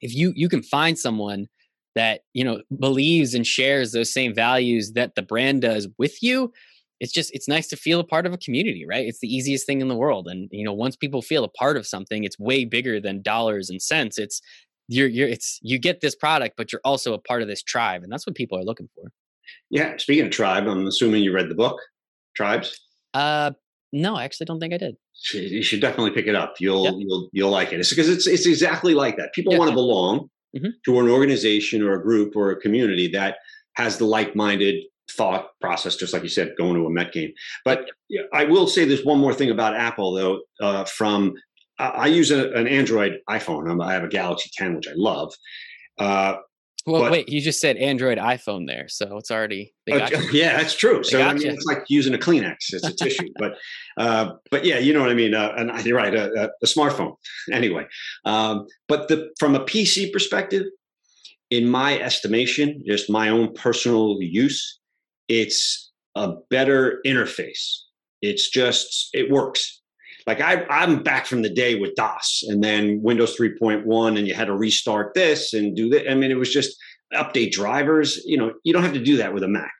if 0.00 0.14
you 0.14 0.32
you 0.34 0.48
can 0.48 0.62
find 0.62 0.98
someone 0.98 1.46
that 1.94 2.20
you 2.34 2.44
know 2.44 2.60
believes 2.78 3.34
and 3.34 3.46
shares 3.46 3.92
those 3.92 4.12
same 4.12 4.34
values 4.34 4.92
that 4.92 5.14
the 5.14 5.22
brand 5.22 5.62
does 5.62 5.88
with 5.98 6.22
you 6.22 6.52
it's 7.00 7.12
just 7.12 7.32
it's 7.32 7.48
nice 7.48 7.68
to 7.68 7.76
feel 7.76 8.00
a 8.00 8.04
part 8.04 8.26
of 8.26 8.32
a 8.32 8.38
community 8.38 8.84
right 8.88 9.06
it's 9.06 9.20
the 9.20 9.34
easiest 9.34 9.66
thing 9.66 9.80
in 9.80 9.88
the 9.88 9.96
world 9.96 10.28
and 10.28 10.48
you 10.52 10.64
know 10.64 10.72
once 10.72 10.96
people 10.96 11.22
feel 11.22 11.44
a 11.44 11.48
part 11.48 11.76
of 11.76 11.86
something 11.86 12.24
it's 12.24 12.38
way 12.38 12.64
bigger 12.64 13.00
than 13.00 13.22
dollars 13.22 13.70
and 13.70 13.80
cents 13.82 14.18
it's 14.18 14.40
you're 14.88 15.08
you're 15.08 15.28
it's 15.28 15.58
you 15.62 15.78
get 15.78 16.00
this 16.00 16.14
product 16.14 16.56
but 16.56 16.72
you're 16.72 16.80
also 16.84 17.12
a 17.12 17.18
part 17.18 17.42
of 17.42 17.48
this 17.48 17.62
tribe 17.62 18.02
and 18.02 18.12
that's 18.12 18.26
what 18.26 18.36
people 18.36 18.58
are 18.58 18.64
looking 18.64 18.88
for 18.94 19.10
yeah. 19.70 19.96
Speaking 19.96 20.26
of 20.26 20.30
tribe, 20.30 20.66
I'm 20.66 20.86
assuming 20.86 21.22
you 21.22 21.32
read 21.32 21.48
the 21.48 21.54
book, 21.54 21.80
Tribes. 22.36 22.78
uh 23.14 23.52
no 23.92 24.14
i 24.16 24.24
actually 24.24 24.44
don't 24.46 24.60
think 24.60 24.74
i 24.74 24.76
did 24.78 24.96
You 25.32 25.62
should 25.62 25.80
definitely 25.80 26.12
pick 26.12 26.26
it 26.28 26.36
up. 26.36 26.54
You'll 26.60 26.84
Yeah. 26.84 26.92
you'll 26.96 27.28
you'll 27.32 27.50
like 27.50 27.72
it. 27.72 27.80
It's 27.80 27.90
because 27.90 28.08
it's 28.08 28.26
it's 28.28 28.46
exactly 28.46 28.94
like 28.94 29.16
that. 29.16 29.32
People 29.34 29.52
Yeah. 29.52 29.58
want 29.60 29.70
to 29.70 29.74
belong 29.74 30.30
Mhm. 30.56 30.70
to 30.86 31.00
an 31.00 31.08
organization 31.08 31.82
or 31.82 31.92
a 31.94 32.02
group 32.02 32.36
or 32.36 32.50
a 32.52 32.56
community 32.60 33.08
that 33.18 33.36
has 33.74 33.98
the 33.98 34.04
like-minded 34.06 34.76
thought 35.10 35.48
process, 35.60 35.96
just 35.96 36.12
like 36.12 36.22
you 36.22 36.28
said, 36.28 36.54
going 36.56 36.74
to 36.76 36.86
a 36.86 36.90
Met 36.90 37.12
game. 37.12 37.32
But 37.64 37.78
yeah, 38.08 38.22
I 38.32 38.44
will 38.44 38.66
say 38.68 38.84
there's 38.84 39.04
one 39.04 39.18
more 39.18 39.34
thing 39.34 39.50
about 39.50 39.74
Apple 39.74 40.12
though. 40.12 40.34
Uh, 40.60 40.84
from 40.84 41.34
I 41.80 41.86
I 42.04 42.06
use 42.06 42.30
a, 42.30 42.40
an 42.52 42.66
Android 42.68 43.12
iPhone. 43.28 43.68
I'm, 43.70 43.80
I 43.80 43.92
have 43.92 44.04
a 44.04 44.08
Galaxy 44.20 44.50
10, 44.58 44.76
which 44.76 44.88
I 44.88 44.94
love. 44.94 45.34
Uh, 45.98 46.34
well 46.88 47.02
But- 47.02 47.12
wait 47.12 47.28
you 47.28 47.40
just 47.40 47.60
said 47.60 47.76
android 47.76 48.18
iphone 48.18 48.66
there 48.66 48.88
so 48.88 49.16
it's 49.16 49.30
already 49.30 49.72
they 49.86 50.00
Uh, 50.00 50.20
yeah, 50.32 50.56
that's 50.56 50.74
true. 50.74 51.02
So 51.02 51.20
I 51.22 51.32
mean, 51.32 51.46
it's 51.46 51.64
like 51.64 51.84
using 51.88 52.14
a 52.14 52.18
Kleenex; 52.18 52.56
it's 52.72 52.86
a 52.86 52.92
tissue. 52.92 53.28
But, 53.38 53.56
uh, 53.96 54.32
but 54.50 54.64
yeah, 54.64 54.78
you 54.78 54.92
know 54.92 55.00
what 55.00 55.10
I 55.10 55.14
mean. 55.14 55.34
Uh, 55.34 55.52
and 55.56 55.84
you're 55.84 55.96
right, 55.96 56.14
a, 56.14 56.44
a, 56.44 56.48
a 56.62 56.66
smartphone. 56.66 57.14
Anyway, 57.50 57.86
um, 58.24 58.66
but 58.86 59.08
the 59.08 59.30
from 59.38 59.54
a 59.54 59.60
PC 59.60 60.12
perspective, 60.12 60.64
in 61.50 61.68
my 61.68 61.98
estimation, 61.98 62.82
just 62.86 63.08
my 63.10 63.28
own 63.30 63.54
personal 63.54 64.18
use, 64.20 64.78
it's 65.28 65.90
a 66.14 66.34
better 66.50 67.00
interface. 67.06 67.78
It's 68.20 68.50
just 68.50 69.08
it 69.14 69.30
works. 69.30 69.80
Like 70.28 70.40
I, 70.42 70.64
I'm 70.68 71.02
back 71.02 71.24
from 71.26 71.40
the 71.42 71.48
day 71.48 71.76
with 71.80 71.94
DOS, 71.96 72.44
and 72.48 72.62
then 72.62 73.00
Windows 73.02 73.34
3.1, 73.36 74.18
and 74.18 74.28
you 74.28 74.34
had 74.34 74.44
to 74.48 74.54
restart 74.54 75.14
this 75.14 75.54
and 75.54 75.74
do 75.74 75.88
that. 75.88 76.08
I 76.10 76.14
mean, 76.14 76.30
it 76.30 76.38
was 76.38 76.52
just 76.52 76.76
update 77.14 77.50
drivers. 77.52 78.22
You 78.26 78.36
know, 78.36 78.52
you 78.62 78.74
don't 78.74 78.82
have 78.82 78.92
to 78.92 79.02
do 79.02 79.16
that 79.16 79.32
with 79.32 79.42
a 79.42 79.48
Mac. 79.48 79.72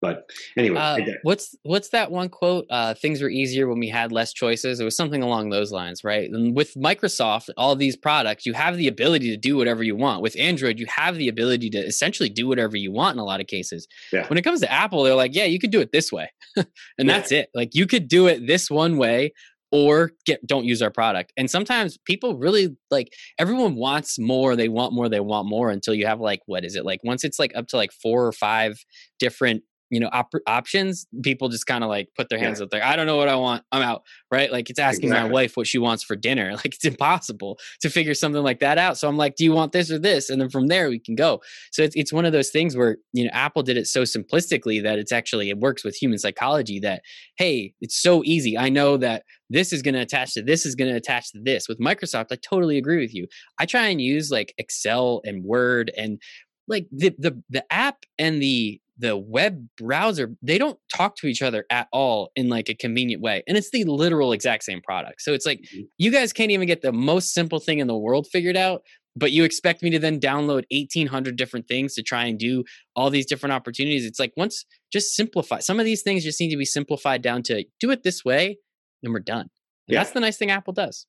But 0.00 0.30
anyway, 0.56 0.78
Uh, 0.78 0.98
what's 1.24 1.56
what's 1.64 1.88
that 1.88 2.12
one 2.12 2.28
quote? 2.28 2.66
Uh, 2.70 2.94
things 2.94 3.20
were 3.20 3.28
easier 3.28 3.68
when 3.68 3.80
we 3.80 3.88
had 3.88 4.12
less 4.12 4.32
choices. 4.32 4.78
It 4.78 4.84
was 4.84 4.94
something 4.96 5.22
along 5.24 5.50
those 5.50 5.72
lines, 5.72 6.04
right? 6.04 6.30
And 6.30 6.54
with 6.54 6.72
Microsoft, 6.74 7.48
all 7.56 7.74
these 7.74 7.96
products, 7.96 8.46
you 8.46 8.52
have 8.52 8.76
the 8.76 8.86
ability 8.86 9.28
to 9.30 9.36
do 9.36 9.56
whatever 9.56 9.82
you 9.82 9.96
want. 9.96 10.22
With 10.22 10.36
Android, 10.38 10.78
you 10.78 10.86
have 10.86 11.16
the 11.16 11.26
ability 11.26 11.68
to 11.70 11.78
essentially 11.78 12.28
do 12.28 12.46
whatever 12.46 12.76
you 12.76 12.92
want 12.92 13.16
in 13.16 13.18
a 13.18 13.24
lot 13.24 13.40
of 13.40 13.48
cases. 13.48 13.88
Yeah. 14.12 14.24
When 14.28 14.38
it 14.38 14.42
comes 14.42 14.60
to 14.60 14.70
Apple, 14.72 15.02
they're 15.02 15.16
like, 15.16 15.34
yeah, 15.34 15.46
you 15.46 15.58
could 15.58 15.72
do 15.72 15.80
it 15.80 15.90
this 15.90 16.12
way, 16.12 16.30
and 16.56 16.66
Yeah. 16.98 17.04
that's 17.06 17.32
it. 17.32 17.48
Like 17.52 17.74
you 17.74 17.88
could 17.88 18.06
do 18.06 18.28
it 18.28 18.46
this 18.46 18.70
one 18.70 18.98
way, 18.98 19.32
or 19.70 20.12
get 20.24 20.46
don't 20.46 20.64
use 20.64 20.82
our 20.82 20.90
product. 20.90 21.32
And 21.36 21.50
sometimes 21.50 21.98
people 21.98 22.36
really 22.36 22.76
like 22.90 23.12
everyone 23.38 23.74
wants 23.74 24.18
more, 24.18 24.56
they 24.56 24.68
want 24.68 24.92
more, 24.92 25.08
they 25.08 25.20
want 25.20 25.48
more 25.48 25.70
until 25.70 25.94
you 25.94 26.06
have 26.06 26.20
like 26.20 26.40
what 26.46 26.64
is 26.64 26.74
it? 26.74 26.84
Like 26.84 27.00
once 27.04 27.24
it's 27.24 27.38
like 27.38 27.52
up 27.54 27.68
to 27.68 27.76
like 27.76 27.92
four 27.92 28.26
or 28.26 28.32
five 28.32 28.82
different 29.18 29.62
you 29.90 30.00
know 30.00 30.08
op- 30.12 30.32
options 30.46 31.06
people 31.22 31.48
just 31.48 31.66
kind 31.66 31.82
of 31.82 31.90
like 31.90 32.08
put 32.16 32.28
their 32.28 32.38
hands 32.38 32.60
yeah. 32.60 32.64
up 32.64 32.70
there 32.70 32.84
i 32.84 32.96
don't 32.96 33.06
know 33.06 33.16
what 33.16 33.28
i 33.28 33.36
want 33.36 33.62
i'm 33.72 33.82
out 33.82 34.02
right? 34.30 34.52
Like 34.52 34.68
it's 34.68 34.78
asking 34.78 35.08
exactly. 35.08 35.30
my 35.30 35.32
wife 35.32 35.56
what 35.56 35.66
she 35.66 35.78
wants 35.78 36.02
for 36.02 36.14
dinner 36.14 36.52
like 36.56 36.66
it's 36.66 36.84
impossible 36.84 37.58
to 37.80 37.88
figure 37.88 38.14
something 38.14 38.42
like 38.42 38.60
that 38.60 38.76
out 38.76 38.98
so 38.98 39.08
i'm 39.08 39.16
like 39.16 39.36
do 39.36 39.44
you 39.44 39.52
want 39.52 39.72
this 39.72 39.90
or 39.90 39.98
this? 39.98 40.28
And 40.28 40.40
then 40.40 40.50
from 40.50 40.66
there 40.66 40.88
we 40.88 40.98
can 40.98 41.14
go. 41.14 41.40
So 41.70 41.82
it's, 41.82 41.94
it's 41.96 42.12
one 42.12 42.24
of 42.24 42.32
those 42.32 42.50
things 42.50 42.76
where 42.76 42.98
you 43.12 43.24
know 43.24 43.30
apple 43.32 43.62
did 43.62 43.76
it 43.76 43.86
so 43.86 44.02
simplistically 44.02 44.82
that 44.82 44.98
it's 44.98 45.12
actually 45.12 45.48
it 45.48 45.58
works 45.58 45.84
with 45.84 45.96
human 45.96 46.18
psychology 46.18 46.80
that 46.80 47.02
hey 47.36 47.72
it's 47.80 48.00
so 48.00 48.22
easy 48.24 48.58
i 48.58 48.68
know 48.68 48.96
that 48.96 49.22
this 49.50 49.72
is 49.72 49.82
going 49.82 49.94
to 49.94 50.00
attach 50.00 50.34
to 50.34 50.42
this 50.42 50.66
is 50.66 50.74
going 50.74 50.90
to 50.90 50.96
attach 50.96 51.32
to 51.32 51.40
this. 51.42 51.68
With 51.68 51.80
microsoft 51.80 52.26
i 52.30 52.36
totally 52.36 52.76
agree 52.78 52.98
with 52.98 53.14
you. 53.14 53.26
I 53.58 53.66
try 53.66 53.86
and 53.86 54.00
use 54.00 54.30
like 54.30 54.54
excel 54.58 55.22
and 55.24 55.44
word 55.44 55.90
and 55.96 56.20
like 56.66 56.86
the 56.92 57.14
the 57.18 57.40
the 57.48 57.72
app 57.72 58.04
and 58.18 58.42
the 58.42 58.80
the 58.98 59.16
web 59.16 59.66
browser 59.76 60.34
they 60.42 60.58
don't 60.58 60.78
talk 60.94 61.16
to 61.16 61.26
each 61.26 61.42
other 61.42 61.64
at 61.70 61.88
all 61.92 62.30
in 62.34 62.48
like 62.48 62.68
a 62.68 62.74
convenient 62.74 63.22
way 63.22 63.42
and 63.46 63.56
it's 63.56 63.70
the 63.70 63.84
literal 63.84 64.32
exact 64.32 64.64
same 64.64 64.80
product 64.82 65.22
so 65.22 65.32
it's 65.32 65.46
like 65.46 65.60
mm-hmm. 65.60 65.82
you 65.98 66.10
guys 66.10 66.32
can't 66.32 66.50
even 66.50 66.66
get 66.66 66.82
the 66.82 66.92
most 66.92 67.32
simple 67.32 67.60
thing 67.60 67.78
in 67.78 67.86
the 67.86 67.96
world 67.96 68.26
figured 68.30 68.56
out 68.56 68.82
but 69.16 69.32
you 69.32 69.42
expect 69.44 69.82
me 69.82 69.90
to 69.90 69.98
then 69.98 70.20
download 70.20 70.64
1800 70.70 71.36
different 71.36 71.66
things 71.66 71.94
to 71.94 72.02
try 72.02 72.24
and 72.24 72.38
do 72.38 72.64
all 72.94 73.10
these 73.10 73.26
different 73.26 73.52
opportunities 73.52 74.04
it's 74.04 74.18
like 74.18 74.32
once 74.36 74.64
just 74.92 75.14
simplify 75.14 75.58
some 75.58 75.78
of 75.78 75.84
these 75.84 76.02
things 76.02 76.24
just 76.24 76.40
need 76.40 76.50
to 76.50 76.56
be 76.56 76.64
simplified 76.64 77.22
down 77.22 77.42
to 77.42 77.64
do 77.80 77.90
it 77.90 78.02
this 78.02 78.24
way 78.24 78.58
and 79.02 79.12
we're 79.12 79.20
done 79.20 79.40
and 79.40 79.50
yeah. 79.94 80.00
that's 80.00 80.12
the 80.12 80.20
nice 80.20 80.36
thing 80.36 80.50
apple 80.50 80.72
does 80.72 81.06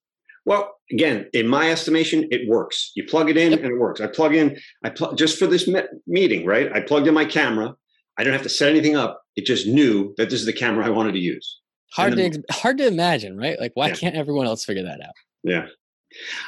well, 0.50 0.78
again, 0.92 1.28
in 1.32 1.48
my 1.48 1.70
estimation, 1.70 2.28
it 2.32 2.50
works. 2.50 2.92
You 2.96 3.06
plug 3.06 3.30
it 3.30 3.38
in 3.38 3.52
yep. 3.52 3.60
and 3.60 3.70
it 3.70 3.78
works. 3.78 4.02
I 4.02 4.08
plug 4.08 4.34
in, 4.34 4.58
I 4.84 4.90
plug 4.90 5.16
just 5.16 5.38
for 5.38 5.46
this 5.46 5.68
me- 5.68 5.84
meeting, 6.08 6.44
right? 6.44 6.74
I 6.74 6.82
plugged 6.82 7.08
in 7.08 7.14
my 7.14 7.26
camera. 7.26 7.76
I 8.18 8.24
don't 8.24 8.34
have 8.34 8.42
to 8.42 8.50
set 8.50 8.72
anything 8.72 8.96
up. 8.96 9.22
It 9.36 9.46
just 9.46 9.68
knew 9.68 10.16
that 10.18 10.32
this 10.32 10.40
is 10.40 10.48
the 10.48 10.54
camera 10.54 10.88
I 10.88 10.90
wanted 10.90 11.12
to 11.12 11.20
use. 11.20 11.60
Hard 11.94 12.18
then, 12.18 12.32
to 12.32 12.44
hard 12.50 12.80
to 12.80 12.88
imagine, 12.88 13.38
right? 13.38 13.60
Like, 13.60 13.74
why 13.76 13.90
yeah. 13.90 13.94
can't 13.94 14.16
everyone 14.16 14.48
else 14.48 14.66
figure 14.66 14.82
that 14.82 15.00
out? 15.02 15.14
Yeah. 15.44 15.68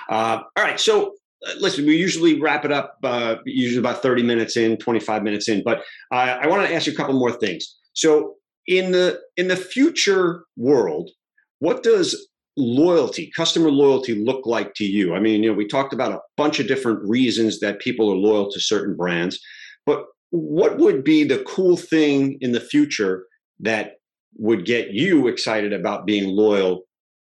Uh, 0.10 0.42
all 0.58 0.64
right. 0.64 0.80
So, 0.80 1.14
uh, 1.48 1.54
listen, 1.60 1.86
we 1.86 1.96
usually 1.96 2.42
wrap 2.42 2.66
it 2.66 2.72
up 2.72 2.98
uh, 3.04 3.36
usually 3.46 3.78
about 3.78 4.02
thirty 4.02 4.24
minutes 4.24 4.58
in, 4.58 4.78
twenty 4.78 5.00
five 5.00 5.22
minutes 5.22 5.48
in. 5.48 5.62
But 5.64 5.84
I 6.10 6.48
want 6.48 6.68
to 6.68 6.74
ask 6.74 6.88
you 6.88 6.94
a 6.94 6.96
couple 6.96 7.14
more 7.14 7.32
things. 7.32 7.78
So, 7.94 8.38
in 8.66 8.94
the 8.94 9.20
in 9.38 9.48
the 9.48 9.56
future 9.56 10.46
world, 10.58 11.12
what 11.60 11.84
does 11.84 12.30
loyalty, 12.58 13.32
customer 13.36 13.72
loyalty 13.72 14.16
look 14.16 14.46
like 14.46 14.74
to 14.76 14.86
you? 14.86 15.14
I 15.14 15.20
mean, 15.20 15.44
you 15.44 15.52
know, 15.52 15.56
we 15.56 15.68
talked 15.68 15.94
about 15.94 16.12
a 16.12 16.20
bunch 16.38 16.60
of 16.60 16.68
different 16.68 17.00
reasons 17.08 17.60
that 17.60 17.80
people 17.80 18.12
are 18.12 18.16
loyal 18.16 18.52
to 18.52 18.60
certain 18.60 18.96
brands, 18.96 19.40
but 19.86 20.06
what 20.32 20.78
would 20.78 21.04
be 21.04 21.24
the 21.24 21.44
cool 21.44 21.78
thing 21.78 22.38
in 22.42 22.52
the 22.52 22.62
future 22.62 23.26
that 23.60 23.94
would 24.38 24.66
get 24.66 24.92
you 24.92 25.28
excited 25.28 25.74
about 25.74 26.06
being 26.06 26.36
loyal 26.36 26.84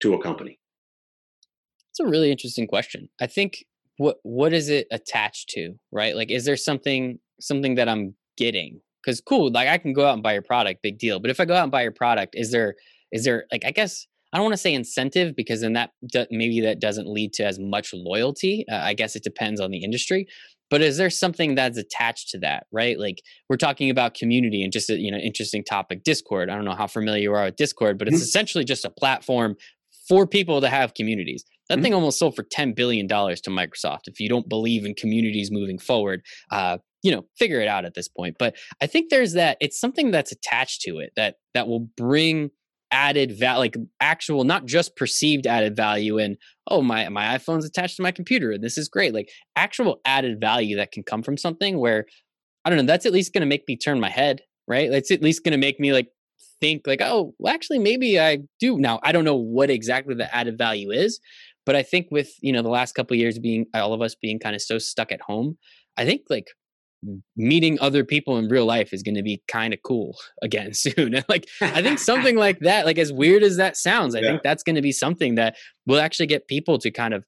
to 0.00 0.14
a 0.14 0.22
company? 0.22 0.59
It's 1.90 2.00
a 2.00 2.07
really 2.07 2.31
interesting 2.31 2.66
question. 2.66 3.09
I 3.20 3.27
think 3.27 3.64
what 3.98 4.16
what 4.22 4.53
is 4.53 4.68
it 4.68 4.87
attached 4.90 5.50
to, 5.50 5.74
right? 5.92 6.16
Like 6.16 6.31
is 6.31 6.44
there 6.44 6.57
something 6.57 7.18
something 7.40 7.77
that 7.77 7.88
I'm 7.88 8.14
getting? 8.37 8.81
Cuz 9.05 9.20
cool, 9.20 9.50
like 9.50 9.68
I 9.68 9.79
can 9.79 9.92
go 9.92 10.07
out 10.07 10.14
and 10.14 10.22
buy 10.22 10.33
your 10.33 10.42
product, 10.42 10.83
big 10.83 10.98
deal. 10.98 11.20
But 11.20 11.31
if 11.31 11.38
I 11.38 11.44
go 11.44 11.55
out 11.55 11.62
and 11.62 11.72
buy 11.72 11.83
your 11.83 11.92
product, 11.92 12.35
is 12.37 12.50
there 12.50 12.74
is 13.12 13.24
there 13.24 13.46
like 13.53 13.64
I 13.64 13.70
guess 13.70 14.07
I 14.35 14.38
don't 14.38 14.44
want 14.44 14.55
to 14.55 14.59
say 14.59 14.75
incentive 14.75 15.37
because 15.37 15.61
then 15.61 15.75
that 15.75 15.92
maybe 16.31 16.61
that 16.62 16.81
doesn't 16.81 17.07
lead 17.07 17.33
to 17.35 17.44
as 17.44 17.61
much 17.61 17.94
loyalty. 17.94 18.64
Uh, 18.70 18.77
I 18.77 18.92
guess 18.92 19.14
it 19.14 19.23
depends 19.23 19.61
on 19.61 19.70
the 19.70 19.85
industry 19.85 20.27
but 20.70 20.83
is 20.83 20.97
there 20.97 21.11
something 21.11 21.55
that's 21.55 21.79
attached 21.79 22.31
to 22.31 22.38
that 22.38 22.66
right 22.73 22.99
like 22.99 23.23
we're 23.49 23.57
talking 23.57 23.90
about 23.90 24.14
community 24.14 24.62
and 24.62 24.73
just 24.73 24.90
a 24.90 24.99
you 24.99 25.11
know 25.11 25.18
interesting 25.18 25.62
topic 25.62 26.03
discord 26.05 26.51
i 26.51 26.55
don't 26.55 26.64
know 26.64 26.75
how 26.75 26.87
familiar 26.87 27.23
you 27.23 27.33
are 27.33 27.44
with 27.44 27.57
discord 27.57 27.99
but 27.99 28.09
it's 28.09 28.16
mm-hmm. 28.16 28.23
essentially 28.23 28.64
just 28.64 28.85
a 28.85 28.90
platform 28.90 29.57
for 30.09 30.27
people 30.27 30.61
to 30.61 30.68
have 30.68 30.94
communities 30.94 31.44
that 31.68 31.77
mm-hmm. 31.77 31.85
thing 31.85 31.94
almost 31.94 32.18
sold 32.18 32.37
for 32.37 32.42
$10 32.42 32.75
billion 32.75 33.07
to 33.09 33.51
microsoft 33.51 34.07
if 34.07 34.20
you 34.20 34.29
don't 34.29 34.49
believe 34.49 34.85
in 34.85 34.94
communities 34.94 35.51
moving 35.51 35.79
forward 35.79 36.23
uh, 36.51 36.79
you 37.03 37.12
know 37.12 37.25
figure 37.38 37.61
it 37.61 37.68
out 37.68 37.85
at 37.85 37.94
this 37.94 38.09
point 38.09 38.37
but 38.38 38.57
i 38.81 38.87
think 38.87 39.11
there's 39.11 39.35
that 39.35 39.57
it's 39.61 39.79
something 39.79 40.11
that's 40.11 40.33
attached 40.33 40.81
to 40.83 40.99
it 40.99 41.12
that 41.16 41.37
that 41.55 41.68
will 41.68 41.88
bring 41.97 42.51
added 42.94 43.37
value, 43.37 43.59
like 43.59 43.76
actual, 44.00 44.44
not 44.44 44.66
just 44.66 44.94
perceived 44.94 45.48
added 45.48 45.74
value 45.74 46.16
in, 46.16 46.37
oh, 46.68 46.80
my, 46.80 47.09
my 47.09 47.37
iPhone's 47.37 47.66
attached 47.66 47.96
to 47.96 48.02
my 48.02 48.12
computer 48.12 48.52
and 48.52 48.62
this 48.62 48.78
is 48.78 48.88
great. 48.88 49.12
Like 49.12 49.28
actual 49.57 50.00
added 50.04 50.40
value 50.40 50.76
that 50.76 50.92
can 50.92 51.02
come 51.02 51.22
from 51.22 51.37
something 51.37 51.78
where, 51.78 52.07
I 52.64 52.70
don't 52.70 52.78
know, 52.78 52.87
that's 52.87 53.04
at 53.04 53.12
least 53.12 53.35
going 53.35 53.40
to 53.42 53.46
make 53.46 53.64
me 53.66 53.76
turn 53.76 53.98
my 53.98 54.09
head, 54.09 54.42
right? 54.68 54.90
That's 54.90 55.11
at 55.11 55.22
least 55.22 55.42
going 55.42 55.52
to 55.52 55.59
make 55.59 55.80
me 55.80 55.92
like 55.92 56.07
think 56.61 56.87
like, 56.87 57.02
oh, 57.02 57.35
well, 57.38 57.52
actually, 57.52 57.80
maybe 57.80 58.18
I 58.20 58.38
do. 58.61 58.78
Now, 58.78 59.00
I 59.02 59.11
don't 59.11 59.24
know 59.24 59.35
what 59.35 59.70
exactly 59.70 60.14
the 60.14 60.35
added 60.35 60.57
value 60.57 60.92
is, 60.92 61.18
but 61.66 61.74
I 61.74 61.83
think 61.83 62.07
with, 62.12 62.33
you 62.40 62.52
know, 62.52 62.62
the 62.62 62.68
last 62.68 62.94
couple 62.94 63.16
years 63.16 63.40
being, 63.40 63.66
all 63.74 63.92
of 63.92 64.02
us 64.02 64.14
being 64.14 64.38
kind 64.38 64.54
of 64.54 64.62
so 64.62 64.78
stuck 64.78 65.11
at 65.11 65.20
home, 65.20 65.59
I 65.96 66.04
think 66.04 66.22
like 66.30 66.46
meeting 67.37 67.79
other 67.81 68.05
people 68.05 68.38
in 68.38 68.49
real 68.49 68.67
life 68.67 68.93
is 68.93 69.03
going 69.03 69.14
to 69.14 69.23
be 69.23 69.43
kind 69.49 69.75
of 69.75 69.81
cool 69.83 70.17
again 70.43 70.73
soon. 70.75 71.23
like 71.29 71.49
I 71.61 71.83
think 71.83 71.99
something 72.11 72.37
like 72.37 72.61
that, 72.61 72.87
like 72.87 72.99
as 72.99 73.12
weird 73.12 73.43
as 73.43 73.57
that 73.57 73.77
sounds, 73.77 74.14
I 74.14 74.21
yeah. 74.21 74.31
think 74.31 74.43
that's 74.43 74.62
going 74.62 74.77
to 74.77 74.83
be 74.83 74.93
something 74.93 75.35
that 75.37 75.57
will 75.87 76.01
actually 76.01 76.27
get 76.27 76.49
people 76.49 76.79
to 76.79 76.90
kind 76.90 77.14
of 77.14 77.25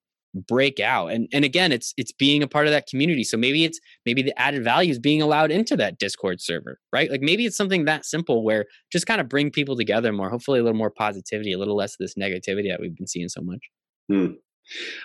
break 0.47 0.81
out. 0.81 1.09
And 1.09 1.29
and 1.33 1.45
again, 1.45 1.73
it's 1.73 1.95
it's 1.97 2.13
being 2.13 2.43
a 2.43 2.49
part 2.49 2.67
of 2.67 2.73
that 2.73 2.87
community. 2.87 3.25
So 3.25 3.37
maybe 3.37 3.65
it's 3.65 3.81
maybe 4.05 4.23
the 4.23 4.39
added 4.39 4.65
value 4.65 4.91
is 4.91 4.99
being 4.99 5.23
allowed 5.23 5.51
into 5.51 5.77
that 5.77 5.99
Discord 5.99 6.41
server, 6.41 6.79
right? 6.93 7.11
Like 7.11 7.23
maybe 7.23 7.47
it's 7.47 7.57
something 7.57 7.87
that 7.87 8.05
simple 8.05 8.45
where 8.45 8.67
just 8.93 9.07
kind 9.07 9.21
of 9.21 9.29
bring 9.29 9.51
people 9.51 9.77
together 9.77 10.13
more, 10.13 10.29
hopefully 10.29 10.61
a 10.61 10.63
little 10.63 10.77
more 10.77 10.91
positivity, 10.91 11.53
a 11.53 11.59
little 11.59 11.77
less 11.77 11.95
of 11.95 11.99
this 12.01 12.15
negativity 12.15 12.69
that 12.69 12.81
we've 12.81 12.97
been 12.97 13.07
seeing 13.07 13.29
so 13.29 13.41
much. 13.41 13.61
Hmm. 14.09 14.35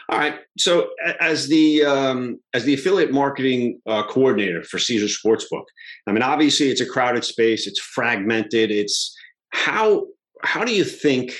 All 0.09 0.17
right. 0.17 0.35
So, 0.57 0.89
as 1.19 1.47
the 1.47 1.83
um, 1.83 2.39
as 2.53 2.63
the 2.63 2.73
affiliate 2.73 3.11
marketing 3.11 3.79
uh, 3.87 4.03
coordinator 4.07 4.63
for 4.63 4.79
Caesars 4.79 5.19
Sportsbook, 5.23 5.65
I 6.07 6.11
mean, 6.11 6.23
obviously, 6.23 6.69
it's 6.69 6.81
a 6.81 6.85
crowded 6.85 7.23
space. 7.23 7.67
It's 7.67 7.79
fragmented. 7.79 8.71
It's 8.71 9.15
how 9.51 10.07
how 10.43 10.63
do 10.63 10.73
you 10.73 10.83
think, 10.83 11.33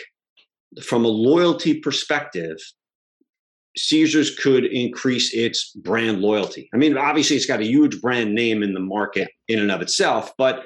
from 0.84 1.04
a 1.04 1.10
loyalty 1.10 1.80
perspective, 1.80 2.58
Caesars 3.76 4.36
could 4.38 4.66
increase 4.66 5.34
its 5.34 5.72
brand 5.72 6.22
loyalty? 6.22 6.70
I 6.74 6.78
mean, 6.78 6.98
obviously, 6.98 7.36
it's 7.36 7.48
got 7.48 7.62
a 7.62 7.66
huge 7.66 8.00
brand 8.02 8.36
name 8.36 8.62
in 8.62 8.74
the 8.74 8.80
market 8.80 9.30
in 9.48 9.60
and 9.60 9.72
of 9.72 9.82
itself, 9.82 10.32
but 10.38 10.64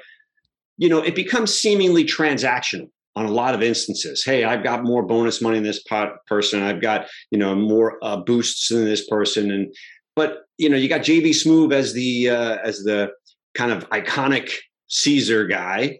you 0.78 0.90
know, 0.90 1.00
it 1.00 1.14
becomes 1.14 1.58
seemingly 1.58 2.04
transactional 2.04 2.90
on 3.16 3.24
a 3.24 3.30
lot 3.30 3.54
of 3.54 3.62
instances. 3.62 4.22
Hey, 4.24 4.44
I've 4.44 4.62
got 4.62 4.84
more 4.84 5.02
bonus 5.02 5.40
money 5.40 5.56
than 5.56 5.64
this 5.64 5.82
pot 5.82 6.24
person. 6.26 6.62
I've 6.62 6.82
got 6.82 7.06
you 7.30 7.38
know 7.38 7.54
more 7.54 7.98
uh, 8.02 8.18
boosts 8.18 8.68
than 8.68 8.84
this 8.84 9.08
person, 9.08 9.50
and 9.50 9.74
but 10.14 10.42
you 10.58 10.68
know 10.68 10.76
you 10.76 10.88
got 10.88 11.00
JB 11.00 11.30
Smoove 11.30 11.72
as 11.72 11.94
the 11.94 12.30
uh, 12.30 12.58
as 12.62 12.80
the 12.80 13.10
kind 13.54 13.72
of 13.72 13.88
iconic 13.88 14.52
Caesar 14.88 15.46
guy, 15.46 15.98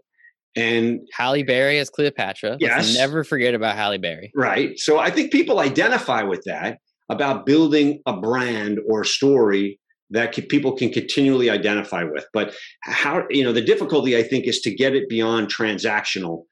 and 0.54 1.00
Halle 1.12 1.42
Berry 1.42 1.78
as 1.78 1.88
Cleopatra. 1.90 2.58
Yes, 2.60 2.76
Let's 2.76 2.94
never 2.94 3.24
forget 3.24 3.54
about 3.54 3.76
Halle 3.76 3.98
Berry. 3.98 4.30
Right. 4.34 4.78
So 4.78 4.98
I 4.98 5.10
think 5.10 5.32
people 5.32 5.58
identify 5.58 6.22
with 6.22 6.42
that 6.44 6.78
about 7.08 7.46
building 7.46 8.02
a 8.04 8.16
brand 8.16 8.78
or 8.88 9.04
story 9.04 9.80
that 10.10 10.34
people 10.48 10.72
can 10.72 10.90
continually 10.92 11.50
identify 11.50 12.04
with. 12.04 12.26
But 12.34 12.54
how 12.82 13.24
you 13.30 13.42
know 13.42 13.52
the 13.52 13.62
difficulty 13.62 14.18
I 14.18 14.22
think 14.22 14.46
is 14.46 14.60
to 14.60 14.74
get 14.74 14.94
it 14.94 15.08
beyond 15.08 15.48
transactional 15.48 16.44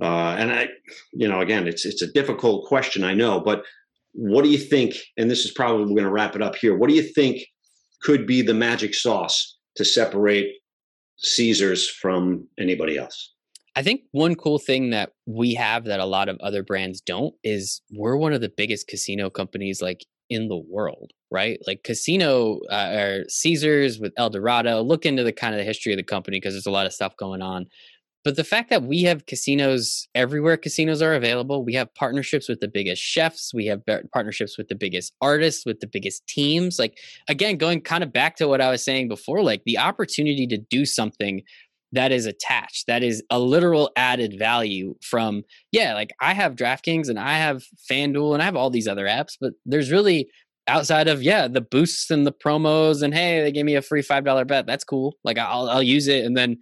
uh, 0.00 0.36
and 0.38 0.52
I, 0.52 0.68
you 1.12 1.28
know, 1.28 1.40
again, 1.40 1.66
it's 1.66 1.86
it's 1.86 2.02
a 2.02 2.12
difficult 2.12 2.66
question, 2.66 3.04
I 3.04 3.14
know, 3.14 3.40
but 3.40 3.64
what 4.12 4.44
do 4.44 4.50
you 4.50 4.58
think? 4.58 4.94
And 5.16 5.30
this 5.30 5.44
is 5.44 5.50
probably 5.50 5.92
going 5.94 6.04
to 6.04 6.10
wrap 6.10 6.34
it 6.34 6.42
up 6.42 6.56
here. 6.56 6.76
What 6.76 6.88
do 6.88 6.94
you 6.94 7.02
think 7.02 7.42
could 8.02 8.26
be 8.26 8.42
the 8.42 8.54
magic 8.54 8.94
sauce 8.94 9.58
to 9.76 9.84
separate 9.84 10.52
Caesars 11.18 11.88
from 11.88 12.48
anybody 12.58 12.98
else? 12.98 13.32
I 13.74 13.82
think 13.82 14.02
one 14.12 14.34
cool 14.34 14.58
thing 14.58 14.90
that 14.90 15.12
we 15.26 15.54
have 15.54 15.84
that 15.84 16.00
a 16.00 16.06
lot 16.06 16.30
of 16.30 16.38
other 16.40 16.62
brands 16.62 17.02
don't 17.02 17.34
is 17.44 17.82
we're 17.90 18.16
one 18.16 18.32
of 18.32 18.40
the 18.40 18.48
biggest 18.48 18.88
casino 18.88 19.28
companies 19.28 19.82
like 19.82 20.06
in 20.30 20.48
the 20.48 20.56
world, 20.56 21.12
right? 21.30 21.58
Like 21.66 21.82
casino 21.84 22.60
uh, 22.70 22.96
or 22.96 23.24
Caesars 23.28 23.98
with 23.98 24.14
Eldorado. 24.16 24.82
Look 24.82 25.04
into 25.04 25.24
the 25.24 25.32
kind 25.32 25.54
of 25.54 25.58
the 25.58 25.64
history 25.64 25.92
of 25.92 25.98
the 25.98 26.04
company 26.04 26.38
because 26.38 26.54
there's 26.54 26.66
a 26.66 26.70
lot 26.70 26.86
of 26.86 26.94
stuff 26.94 27.16
going 27.18 27.42
on. 27.42 27.66
But 28.26 28.34
the 28.34 28.42
fact 28.42 28.70
that 28.70 28.82
we 28.82 29.04
have 29.04 29.26
casinos 29.26 30.08
everywhere 30.16 30.56
casinos 30.56 31.00
are 31.00 31.14
available, 31.14 31.64
we 31.64 31.74
have 31.74 31.94
partnerships 31.94 32.48
with 32.48 32.58
the 32.58 32.66
biggest 32.66 33.00
chefs, 33.00 33.54
we 33.54 33.66
have 33.66 33.82
partnerships 34.12 34.58
with 34.58 34.66
the 34.66 34.74
biggest 34.74 35.14
artists, 35.20 35.64
with 35.64 35.78
the 35.78 35.86
biggest 35.86 36.26
teams. 36.26 36.76
Like, 36.76 36.98
again, 37.28 37.56
going 37.56 37.82
kind 37.82 38.02
of 38.02 38.12
back 38.12 38.34
to 38.38 38.48
what 38.48 38.60
I 38.60 38.68
was 38.68 38.82
saying 38.82 39.06
before, 39.06 39.44
like 39.44 39.62
the 39.64 39.78
opportunity 39.78 40.48
to 40.48 40.58
do 40.58 40.84
something 40.84 41.42
that 41.92 42.10
is 42.10 42.26
attached. 42.26 42.88
That 42.88 43.04
is 43.04 43.22
a 43.30 43.38
literal 43.38 43.92
added 43.94 44.36
value 44.36 44.96
from, 45.02 45.44
yeah, 45.70 45.94
like 45.94 46.10
I 46.20 46.34
have 46.34 46.56
DraftKings 46.56 47.08
and 47.08 47.20
I 47.20 47.38
have 47.38 47.62
FanDuel 47.88 48.32
and 48.32 48.42
I 48.42 48.46
have 48.46 48.56
all 48.56 48.70
these 48.70 48.88
other 48.88 49.06
apps, 49.06 49.36
but 49.40 49.52
there's 49.64 49.92
really 49.92 50.28
outside 50.66 51.06
of, 51.06 51.22
yeah, 51.22 51.46
the 51.46 51.60
boosts 51.60 52.10
and 52.10 52.26
the 52.26 52.32
promos 52.32 53.04
and 53.04 53.14
hey, 53.14 53.40
they 53.40 53.52
gave 53.52 53.64
me 53.64 53.76
a 53.76 53.82
free 53.82 54.02
$5 54.02 54.48
bet. 54.48 54.66
That's 54.66 54.82
cool. 54.82 55.16
Like 55.22 55.38
I'll, 55.38 55.70
I'll 55.70 55.80
use 55.80 56.08
it. 56.08 56.24
And 56.24 56.36
then, 56.36 56.58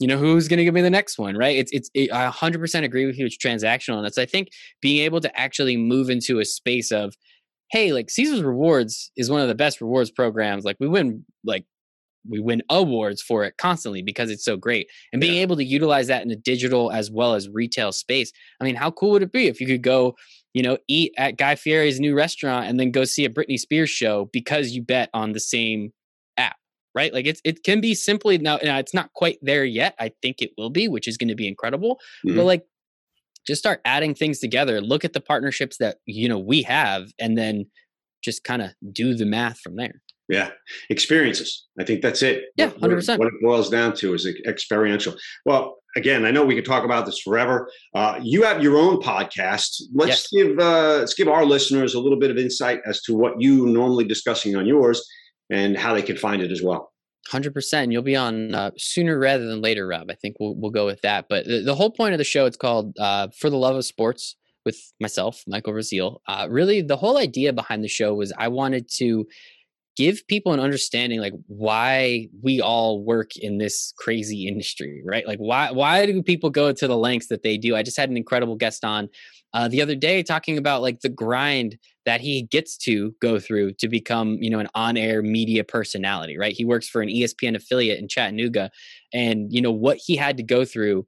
you 0.00 0.08
know, 0.08 0.18
who's 0.18 0.48
going 0.48 0.58
to 0.58 0.64
give 0.64 0.74
me 0.74 0.82
the 0.82 0.90
next 0.90 1.18
one, 1.18 1.36
right? 1.36 1.56
It's, 1.56 1.72
it's, 1.72 1.90
it, 1.94 2.12
I 2.12 2.28
100% 2.28 2.84
agree 2.84 3.06
with 3.06 3.18
you. 3.18 3.26
It's 3.26 3.38
transactional. 3.38 3.96
And 3.96 4.04
that's, 4.04 4.18
I 4.18 4.26
think, 4.26 4.48
being 4.80 5.04
able 5.04 5.20
to 5.20 5.40
actually 5.40 5.76
move 5.76 6.10
into 6.10 6.40
a 6.40 6.44
space 6.44 6.90
of, 6.90 7.14
hey, 7.70 7.92
like 7.92 8.10
Caesar's 8.10 8.42
Rewards 8.42 9.10
is 9.16 9.30
one 9.30 9.40
of 9.40 9.48
the 9.48 9.54
best 9.54 9.80
rewards 9.80 10.10
programs. 10.10 10.64
Like 10.64 10.76
we 10.80 10.88
win 10.88 11.24
like 11.44 11.64
we 12.28 12.40
win 12.40 12.62
awards 12.70 13.22
for 13.22 13.44
it 13.44 13.54
constantly 13.58 14.02
because 14.02 14.30
it's 14.30 14.44
so 14.44 14.56
great. 14.56 14.88
And 15.12 15.20
being 15.20 15.34
yeah. 15.34 15.42
able 15.42 15.56
to 15.56 15.64
utilize 15.64 16.06
that 16.06 16.22
in 16.22 16.30
a 16.30 16.36
digital 16.36 16.90
as 16.90 17.10
well 17.10 17.34
as 17.34 17.48
retail 17.48 17.92
space. 17.92 18.32
I 18.60 18.64
mean, 18.64 18.76
how 18.76 18.90
cool 18.90 19.10
would 19.10 19.22
it 19.22 19.32
be 19.32 19.46
if 19.46 19.60
you 19.60 19.66
could 19.66 19.82
go, 19.82 20.14
you 20.54 20.62
know, 20.62 20.78
eat 20.88 21.12
at 21.18 21.36
Guy 21.36 21.54
Fieri's 21.54 22.00
new 22.00 22.14
restaurant 22.14 22.66
and 22.66 22.80
then 22.80 22.90
go 22.90 23.04
see 23.04 23.24
a 23.24 23.30
Britney 23.30 23.58
Spears 23.58 23.90
show 23.90 24.30
because 24.32 24.70
you 24.70 24.82
bet 24.82 25.10
on 25.12 25.32
the 25.32 25.40
same 25.40 25.92
right? 26.94 27.12
Like 27.12 27.26
it's 27.26 27.40
it 27.44 27.64
can 27.64 27.80
be 27.80 27.94
simply 27.94 28.38
now, 28.38 28.58
now 28.62 28.78
it's 28.78 28.94
not 28.94 29.12
quite 29.14 29.38
there 29.42 29.64
yet. 29.64 29.94
I 29.98 30.12
think 30.22 30.40
it 30.40 30.50
will 30.56 30.70
be, 30.70 30.88
which 30.88 31.08
is 31.08 31.16
going 31.16 31.28
to 31.28 31.34
be 31.34 31.48
incredible. 31.48 32.00
Mm-hmm. 32.26 32.36
But 32.36 32.44
like 32.44 32.64
just 33.46 33.60
start 33.60 33.80
adding 33.84 34.14
things 34.14 34.38
together, 34.38 34.80
look 34.80 35.04
at 35.04 35.12
the 35.12 35.20
partnerships 35.20 35.76
that, 35.78 35.98
you 36.06 36.28
know, 36.28 36.38
we 36.38 36.62
have 36.62 37.08
and 37.18 37.36
then 37.36 37.66
just 38.22 38.44
kind 38.44 38.62
of 38.62 38.70
do 38.92 39.14
the 39.14 39.26
math 39.26 39.60
from 39.60 39.76
there. 39.76 40.00
Yeah, 40.28 40.50
experiences. 40.88 41.66
I 41.78 41.84
think 41.84 42.00
that's 42.00 42.22
it. 42.22 42.44
Yeah, 42.56 42.70
hundred 42.80 42.96
percent. 42.96 43.18
What 43.18 43.28
it 43.28 43.34
boils 43.42 43.68
down 43.68 43.94
to 43.96 44.14
is 44.14 44.26
experiential. 44.46 45.14
Well, 45.44 45.76
again, 45.96 46.24
I 46.24 46.30
know 46.30 46.46
we 46.46 46.54
could 46.54 46.64
talk 46.64 46.82
about 46.82 47.04
this 47.04 47.20
forever. 47.20 47.70
Uh, 47.94 48.18
you 48.22 48.42
have 48.42 48.62
your 48.62 48.78
own 48.78 49.02
podcast. 49.02 49.82
Let's 49.92 50.26
yes. 50.32 50.46
give 50.46 50.58
uh, 50.58 50.98
let's 51.00 51.12
give 51.12 51.28
our 51.28 51.44
listeners 51.44 51.92
a 51.92 52.00
little 52.00 52.18
bit 52.18 52.30
of 52.30 52.38
insight 52.38 52.80
as 52.86 53.02
to 53.02 53.14
what 53.14 53.34
you 53.38 53.66
normally 53.66 54.04
discussing 54.04 54.56
on 54.56 54.64
yours 54.64 55.06
and 55.54 55.76
how 55.76 55.94
they 55.94 56.02
can 56.02 56.16
find 56.16 56.42
it 56.42 56.50
as 56.50 56.62
well. 56.62 56.92
Hundred 57.28 57.54
percent. 57.54 57.90
You'll 57.90 58.02
be 58.02 58.16
on 58.16 58.54
uh, 58.54 58.72
sooner 58.76 59.18
rather 59.18 59.46
than 59.46 59.62
later, 59.62 59.86
Rob. 59.86 60.10
I 60.10 60.14
think 60.14 60.36
we'll 60.38 60.54
we'll 60.56 60.70
go 60.70 60.84
with 60.84 61.00
that. 61.02 61.26
But 61.28 61.46
the, 61.46 61.60
the 61.60 61.74
whole 61.74 61.90
point 61.90 62.12
of 62.12 62.18
the 62.18 62.24
show, 62.24 62.44
it's 62.44 62.56
called 62.56 62.98
uh, 62.98 63.28
"For 63.38 63.48
the 63.48 63.56
Love 63.56 63.76
of 63.76 63.84
Sports." 63.84 64.36
With 64.66 64.80
myself, 64.98 65.42
Michael 65.46 65.74
Rasile. 65.74 66.20
Uh, 66.26 66.46
really, 66.50 66.80
the 66.80 66.96
whole 66.96 67.18
idea 67.18 67.52
behind 67.52 67.84
the 67.84 67.88
show 67.88 68.14
was 68.14 68.32
I 68.38 68.48
wanted 68.48 68.88
to 68.96 69.26
give 69.96 70.26
people 70.26 70.52
an 70.52 70.60
understanding 70.60 71.20
like 71.20 71.34
why 71.46 72.28
we 72.42 72.60
all 72.60 73.02
work 73.02 73.36
in 73.36 73.58
this 73.58 73.92
crazy 73.96 74.46
industry 74.46 75.02
right? 75.04 75.26
Like 75.26 75.38
why 75.38 75.70
why 75.70 76.06
do 76.06 76.22
people 76.22 76.50
go 76.50 76.72
to 76.72 76.86
the 76.88 76.96
lengths 76.96 77.28
that 77.28 77.42
they 77.42 77.56
do? 77.56 77.76
I 77.76 77.82
just 77.82 77.96
had 77.96 78.10
an 78.10 78.16
incredible 78.16 78.56
guest 78.56 78.84
on 78.84 79.08
uh, 79.52 79.68
the 79.68 79.80
other 79.80 79.94
day 79.94 80.22
talking 80.22 80.58
about 80.58 80.82
like 80.82 81.00
the 81.00 81.08
grind 81.08 81.78
that 82.06 82.20
he 82.20 82.42
gets 82.42 82.76
to 82.76 83.14
go 83.22 83.38
through 83.38 83.72
to 83.74 83.88
become 83.88 84.38
you 84.40 84.50
know 84.50 84.58
an 84.58 84.68
on-air 84.74 85.22
media 85.22 85.62
personality 85.64 86.36
right? 86.36 86.54
He 86.54 86.64
works 86.64 86.88
for 86.88 87.00
an 87.00 87.08
espn 87.08 87.54
affiliate 87.54 87.98
in 87.98 88.08
chattanooga 88.08 88.70
and 89.12 89.52
you 89.52 89.60
know 89.60 89.72
what 89.72 89.98
he 89.98 90.16
had 90.16 90.36
to 90.36 90.42
go 90.42 90.64
through 90.64 91.06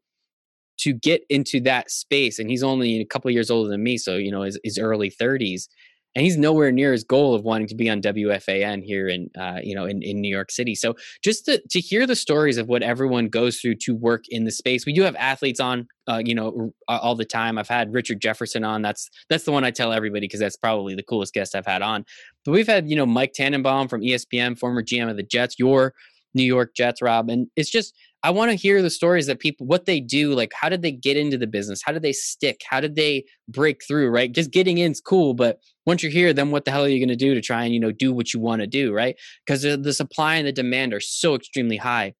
to 0.78 0.92
get 0.92 1.22
into 1.30 1.60
that 1.60 1.90
space 1.90 2.38
and 2.38 2.50
he's 2.50 2.62
only 2.62 3.00
a 3.00 3.04
couple 3.04 3.30
years 3.30 3.50
older 3.50 3.68
than 3.68 3.82
me 3.82 3.96
so 3.98 4.16
you 4.16 4.30
know 4.30 4.42
his, 4.42 4.58
his 4.62 4.78
early 4.78 5.10
30s 5.10 5.68
and 6.16 6.24
he's 6.24 6.38
nowhere 6.38 6.72
near 6.72 6.92
his 6.92 7.04
goal 7.04 7.34
of 7.34 7.44
wanting 7.44 7.68
to 7.68 7.74
be 7.74 7.90
on 7.90 8.00
WFAN 8.00 8.82
here 8.82 9.06
in 9.06 9.30
uh, 9.38 9.60
you 9.62 9.74
know 9.74 9.84
in, 9.84 10.02
in 10.02 10.20
New 10.20 10.34
York 10.34 10.50
City. 10.50 10.74
So 10.74 10.96
just 11.22 11.44
to, 11.44 11.62
to 11.70 11.78
hear 11.78 12.06
the 12.06 12.16
stories 12.16 12.56
of 12.56 12.68
what 12.68 12.82
everyone 12.82 13.28
goes 13.28 13.58
through 13.58 13.76
to 13.82 13.94
work 13.94 14.24
in 14.30 14.44
the 14.44 14.50
space, 14.50 14.86
we 14.86 14.94
do 14.94 15.02
have 15.02 15.14
athletes 15.16 15.60
on 15.60 15.86
uh, 16.08 16.22
you 16.24 16.34
know 16.34 16.72
all 16.88 17.14
the 17.14 17.26
time. 17.26 17.58
I've 17.58 17.68
had 17.68 17.92
Richard 17.92 18.20
Jefferson 18.20 18.64
on. 18.64 18.80
That's 18.80 19.10
that's 19.28 19.44
the 19.44 19.52
one 19.52 19.62
I 19.62 19.70
tell 19.70 19.92
everybody 19.92 20.26
because 20.26 20.40
that's 20.40 20.56
probably 20.56 20.94
the 20.94 21.02
coolest 21.02 21.34
guest 21.34 21.54
I've 21.54 21.66
had 21.66 21.82
on. 21.82 22.04
But 22.44 22.52
we've 22.52 22.66
had 22.66 22.88
you 22.88 22.96
know 22.96 23.06
Mike 23.06 23.34
Tannenbaum 23.34 23.88
from 23.88 24.00
ESPN, 24.00 24.58
former 24.58 24.82
GM 24.82 25.10
of 25.10 25.18
the 25.18 25.22
Jets, 25.22 25.56
your 25.58 25.92
New 26.34 26.44
York 26.44 26.74
Jets, 26.74 27.02
Rob, 27.02 27.28
and 27.28 27.48
it's 27.56 27.70
just 27.70 27.94
I 28.26 28.30
want 28.30 28.50
to 28.50 28.56
hear 28.56 28.82
the 28.82 28.90
stories 28.90 29.28
that 29.28 29.38
people, 29.38 29.68
what 29.68 29.84
they 29.84 30.00
do, 30.00 30.34
like 30.34 30.52
how 30.52 30.68
did 30.68 30.82
they 30.82 30.90
get 30.90 31.16
into 31.16 31.38
the 31.38 31.46
business? 31.46 31.80
How 31.84 31.92
did 31.92 32.02
they 32.02 32.12
stick? 32.12 32.60
How 32.68 32.80
did 32.80 32.96
they 32.96 33.24
break 33.48 33.82
through? 33.86 34.08
Right? 34.08 34.32
Just 34.32 34.50
getting 34.50 34.78
in 34.78 34.90
is 34.90 35.00
cool, 35.00 35.32
but 35.32 35.60
once 35.86 36.02
you're 36.02 36.10
here, 36.10 36.32
then 36.32 36.50
what 36.50 36.64
the 36.64 36.72
hell 36.72 36.84
are 36.84 36.88
you 36.88 36.98
going 36.98 37.16
to 37.16 37.24
do 37.24 37.36
to 37.36 37.40
try 37.40 37.62
and 37.62 37.72
you 37.72 37.78
know 37.78 37.92
do 37.92 38.12
what 38.12 38.34
you 38.34 38.40
want 38.40 38.62
to 38.62 38.66
do? 38.66 38.92
Right? 38.92 39.14
Because 39.46 39.62
the, 39.62 39.76
the 39.76 39.92
supply 39.92 40.34
and 40.34 40.46
the 40.48 40.50
demand 40.50 40.92
are 40.92 40.98
so 40.98 41.36
extremely 41.36 41.76
high 41.76 42.14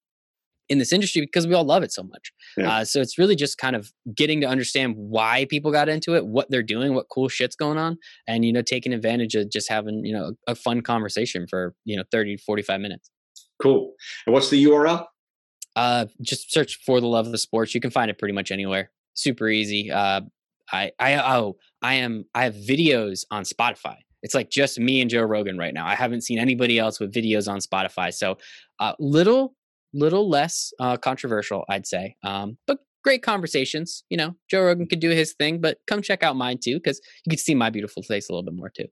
in 0.68 0.78
this 0.78 0.92
industry 0.92 1.22
because 1.22 1.44
we 1.44 1.54
all 1.54 1.64
love 1.64 1.82
it 1.82 1.92
so 1.92 2.04
much. 2.04 2.32
Yeah. 2.56 2.72
Uh, 2.72 2.84
so 2.84 3.00
it's 3.00 3.18
really 3.18 3.34
just 3.34 3.58
kind 3.58 3.74
of 3.74 3.90
getting 4.14 4.40
to 4.42 4.46
understand 4.46 4.94
why 4.96 5.48
people 5.50 5.72
got 5.72 5.88
into 5.88 6.14
it, 6.14 6.24
what 6.24 6.48
they're 6.50 6.62
doing, 6.62 6.94
what 6.94 7.06
cool 7.12 7.28
shit's 7.28 7.56
going 7.56 7.78
on, 7.78 7.98
and 8.28 8.44
you 8.44 8.52
know 8.52 8.62
taking 8.62 8.92
advantage 8.92 9.34
of 9.34 9.50
just 9.50 9.68
having 9.68 10.04
you 10.04 10.12
know 10.12 10.34
a, 10.46 10.54
fun 10.54 10.82
conversation 10.82 11.48
for 11.50 11.74
you 11.84 11.96
know 11.96 12.04
30 12.12 12.36
to 12.36 12.42
45 12.44 12.80
minutes. 12.80 13.10
Cool. 13.60 13.94
And 14.24 14.34
what's 14.34 14.50
the 14.50 14.64
URL? 14.64 15.04
Uh, 15.76 16.06
just 16.22 16.52
search 16.52 16.80
for 16.84 17.00
the 17.00 17.06
love 17.06 17.26
of 17.26 17.32
the 17.32 17.38
sports. 17.38 17.74
You 17.74 17.80
can 17.80 17.90
find 17.90 18.10
it 18.10 18.18
pretty 18.18 18.34
much 18.34 18.50
anywhere. 18.50 18.90
Super 19.14 19.48
easy. 19.48 19.90
Uh, 19.90 20.22
I 20.72 20.90
I 20.98 21.14
oh 21.36 21.56
I 21.82 21.94
am 21.94 22.24
I 22.34 22.44
have 22.44 22.54
videos 22.54 23.24
on 23.30 23.44
Spotify. 23.44 23.96
It's 24.22 24.34
like 24.34 24.50
just 24.50 24.80
me 24.80 25.00
and 25.00 25.10
Joe 25.10 25.22
Rogan 25.22 25.58
right 25.58 25.74
now. 25.74 25.86
I 25.86 25.94
haven't 25.94 26.22
seen 26.22 26.38
anybody 26.38 26.78
else 26.78 26.98
with 26.98 27.12
videos 27.12 27.48
on 27.48 27.60
Spotify. 27.60 28.12
So 28.12 28.38
uh, 28.80 28.94
little 28.98 29.54
little 29.92 30.28
less 30.28 30.72
uh, 30.80 30.96
controversial, 30.96 31.64
I'd 31.68 31.86
say. 31.86 32.16
Um, 32.24 32.58
but 32.66 32.78
great 33.04 33.22
conversations. 33.22 34.02
You 34.10 34.16
know, 34.16 34.34
Joe 34.50 34.64
Rogan 34.64 34.86
could 34.86 35.00
do 35.00 35.10
his 35.10 35.34
thing, 35.34 35.60
but 35.60 35.78
come 35.86 36.02
check 36.02 36.22
out 36.22 36.36
mine 36.36 36.58
too 36.62 36.76
because 36.76 37.00
you 37.24 37.30
can 37.30 37.38
see 37.38 37.54
my 37.54 37.70
beautiful 37.70 38.02
face 38.02 38.28
a 38.28 38.32
little 38.32 38.42
bit 38.42 38.54
more 38.54 38.70
too. 38.70 38.88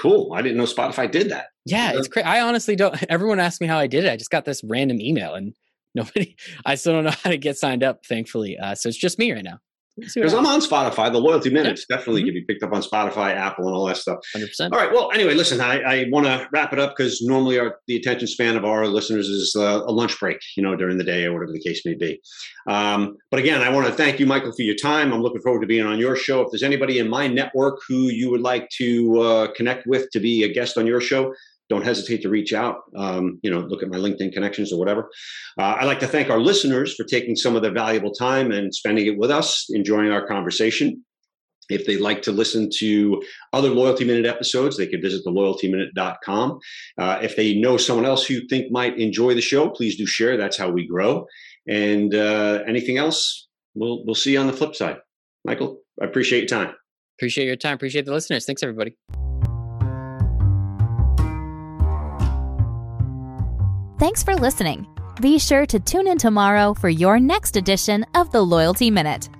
Cool. 0.00 0.32
I 0.32 0.42
didn't 0.42 0.56
know 0.56 0.64
Spotify 0.64 1.10
did 1.10 1.30
that. 1.30 1.48
Yeah, 1.66 1.92
it's 1.94 2.08
crazy. 2.08 2.24
I 2.24 2.40
honestly 2.40 2.74
don't. 2.74 2.96
Everyone 3.10 3.38
asked 3.38 3.60
me 3.60 3.66
how 3.66 3.78
I 3.78 3.86
did 3.86 4.04
it. 4.04 4.10
I 4.10 4.16
just 4.16 4.30
got 4.30 4.44
this 4.44 4.62
random 4.64 5.00
email, 5.00 5.34
and 5.34 5.54
nobody 5.94 6.34
i 6.66 6.74
still 6.74 6.92
don't 6.92 7.04
know 7.04 7.14
how 7.22 7.30
to 7.30 7.36
get 7.36 7.56
signed 7.56 7.82
up 7.82 8.04
thankfully 8.06 8.58
uh, 8.58 8.74
so 8.74 8.88
it's 8.88 8.98
just 8.98 9.18
me 9.18 9.32
right 9.32 9.44
now 9.44 9.58
because 9.96 10.34
I'm 10.34 10.46
on 10.46 10.60
Spotify. 10.60 11.12
The 11.12 11.20
loyalty 11.20 11.50
minutes 11.50 11.86
yeah. 11.88 11.96
definitely 11.96 12.22
mm-hmm. 12.22 12.28
can 12.28 12.34
be 12.34 12.44
picked 12.44 12.62
up 12.64 12.72
on 12.72 12.82
Spotify, 12.82 13.34
Apple, 13.34 13.68
and 13.68 13.76
all 13.76 13.86
that 13.86 13.96
stuff. 13.96 14.18
100%. 14.36 14.72
All 14.72 14.78
right. 14.78 14.92
Well, 14.92 15.12
anyway, 15.12 15.34
listen, 15.34 15.60
I, 15.60 15.80
I 15.82 16.06
want 16.10 16.26
to 16.26 16.48
wrap 16.52 16.72
it 16.72 16.80
up 16.80 16.94
because 16.96 17.22
normally 17.22 17.58
our, 17.60 17.78
the 17.86 17.96
attention 17.96 18.26
span 18.26 18.56
of 18.56 18.64
our 18.64 18.86
listeners 18.88 19.28
is 19.28 19.54
uh, 19.56 19.82
a 19.86 19.92
lunch 19.92 20.18
break, 20.18 20.38
you 20.56 20.62
know, 20.62 20.74
during 20.74 20.98
the 20.98 21.04
day 21.04 21.24
or 21.24 21.32
whatever 21.32 21.52
the 21.52 21.60
case 21.60 21.86
may 21.86 21.94
be. 21.94 22.20
Um, 22.68 23.16
but 23.30 23.38
again, 23.38 23.60
I 23.62 23.68
want 23.68 23.86
to 23.86 23.92
thank 23.92 24.18
you, 24.18 24.26
Michael, 24.26 24.52
for 24.52 24.62
your 24.62 24.74
time. 24.74 25.12
I'm 25.12 25.22
looking 25.22 25.40
forward 25.42 25.60
to 25.60 25.66
being 25.66 25.86
on 25.86 25.98
your 25.98 26.16
show. 26.16 26.40
If 26.40 26.48
there's 26.50 26.64
anybody 26.64 26.98
in 26.98 27.08
my 27.08 27.28
network 27.28 27.78
who 27.86 28.08
you 28.08 28.30
would 28.30 28.40
like 28.40 28.68
to 28.78 29.20
uh, 29.20 29.52
connect 29.52 29.86
with 29.86 30.10
to 30.10 30.20
be 30.20 30.42
a 30.42 30.52
guest 30.52 30.76
on 30.76 30.86
your 30.86 31.00
show, 31.00 31.32
don't 31.68 31.84
hesitate 31.84 32.22
to 32.22 32.28
reach 32.28 32.52
out. 32.52 32.78
Um, 32.96 33.38
you 33.42 33.50
know, 33.50 33.60
look 33.60 33.82
at 33.82 33.88
my 33.88 33.96
LinkedIn 33.96 34.32
connections 34.32 34.72
or 34.72 34.78
whatever. 34.78 35.10
Uh, 35.58 35.76
I'd 35.78 35.86
like 35.86 36.00
to 36.00 36.06
thank 36.06 36.30
our 36.30 36.40
listeners 36.40 36.94
for 36.94 37.04
taking 37.04 37.36
some 37.36 37.56
of 37.56 37.62
their 37.62 37.72
valuable 37.72 38.12
time 38.12 38.52
and 38.52 38.74
spending 38.74 39.06
it 39.06 39.18
with 39.18 39.30
us, 39.30 39.66
enjoying 39.70 40.10
our 40.10 40.26
conversation. 40.26 41.04
If 41.70 41.86
they'd 41.86 42.00
like 42.00 42.20
to 42.22 42.32
listen 42.32 42.68
to 42.78 43.22
other 43.54 43.70
Loyalty 43.70 44.04
Minute 44.04 44.26
episodes, 44.26 44.76
they 44.76 44.86
can 44.86 45.00
visit 45.00 45.24
theloyaltyminute.com. 45.24 46.58
Uh, 46.98 47.18
if 47.22 47.36
they 47.36 47.54
know 47.54 47.78
someone 47.78 48.04
else 48.04 48.26
who 48.26 48.34
you 48.34 48.48
think 48.48 48.70
might 48.70 48.98
enjoy 48.98 49.34
the 49.34 49.40
show, 49.40 49.70
please 49.70 49.96
do 49.96 50.04
share. 50.04 50.36
That's 50.36 50.58
how 50.58 50.68
we 50.68 50.86
grow. 50.86 51.26
And 51.66 52.14
uh, 52.14 52.62
anything 52.66 52.98
else, 52.98 53.48
we'll 53.74 54.04
we'll 54.04 54.14
see 54.14 54.32
you 54.32 54.40
on 54.40 54.46
the 54.46 54.52
flip 54.52 54.74
side. 54.74 54.98
Michael, 55.46 55.80
I 56.00 56.04
appreciate 56.04 56.50
your 56.50 56.60
time. 56.60 56.74
Appreciate 57.18 57.46
your 57.46 57.56
time. 57.56 57.74
Appreciate 57.74 58.04
the 58.04 58.12
listeners. 58.12 58.44
Thanks, 58.44 58.62
everybody. 58.62 58.96
Thanks 64.04 64.22
for 64.22 64.36
listening. 64.36 64.86
Be 65.22 65.38
sure 65.38 65.64
to 65.64 65.80
tune 65.80 66.06
in 66.06 66.18
tomorrow 66.18 66.74
for 66.74 66.90
your 66.90 67.18
next 67.18 67.56
edition 67.56 68.04
of 68.14 68.30
the 68.30 68.42
Loyalty 68.42 68.90
Minute. 68.90 69.30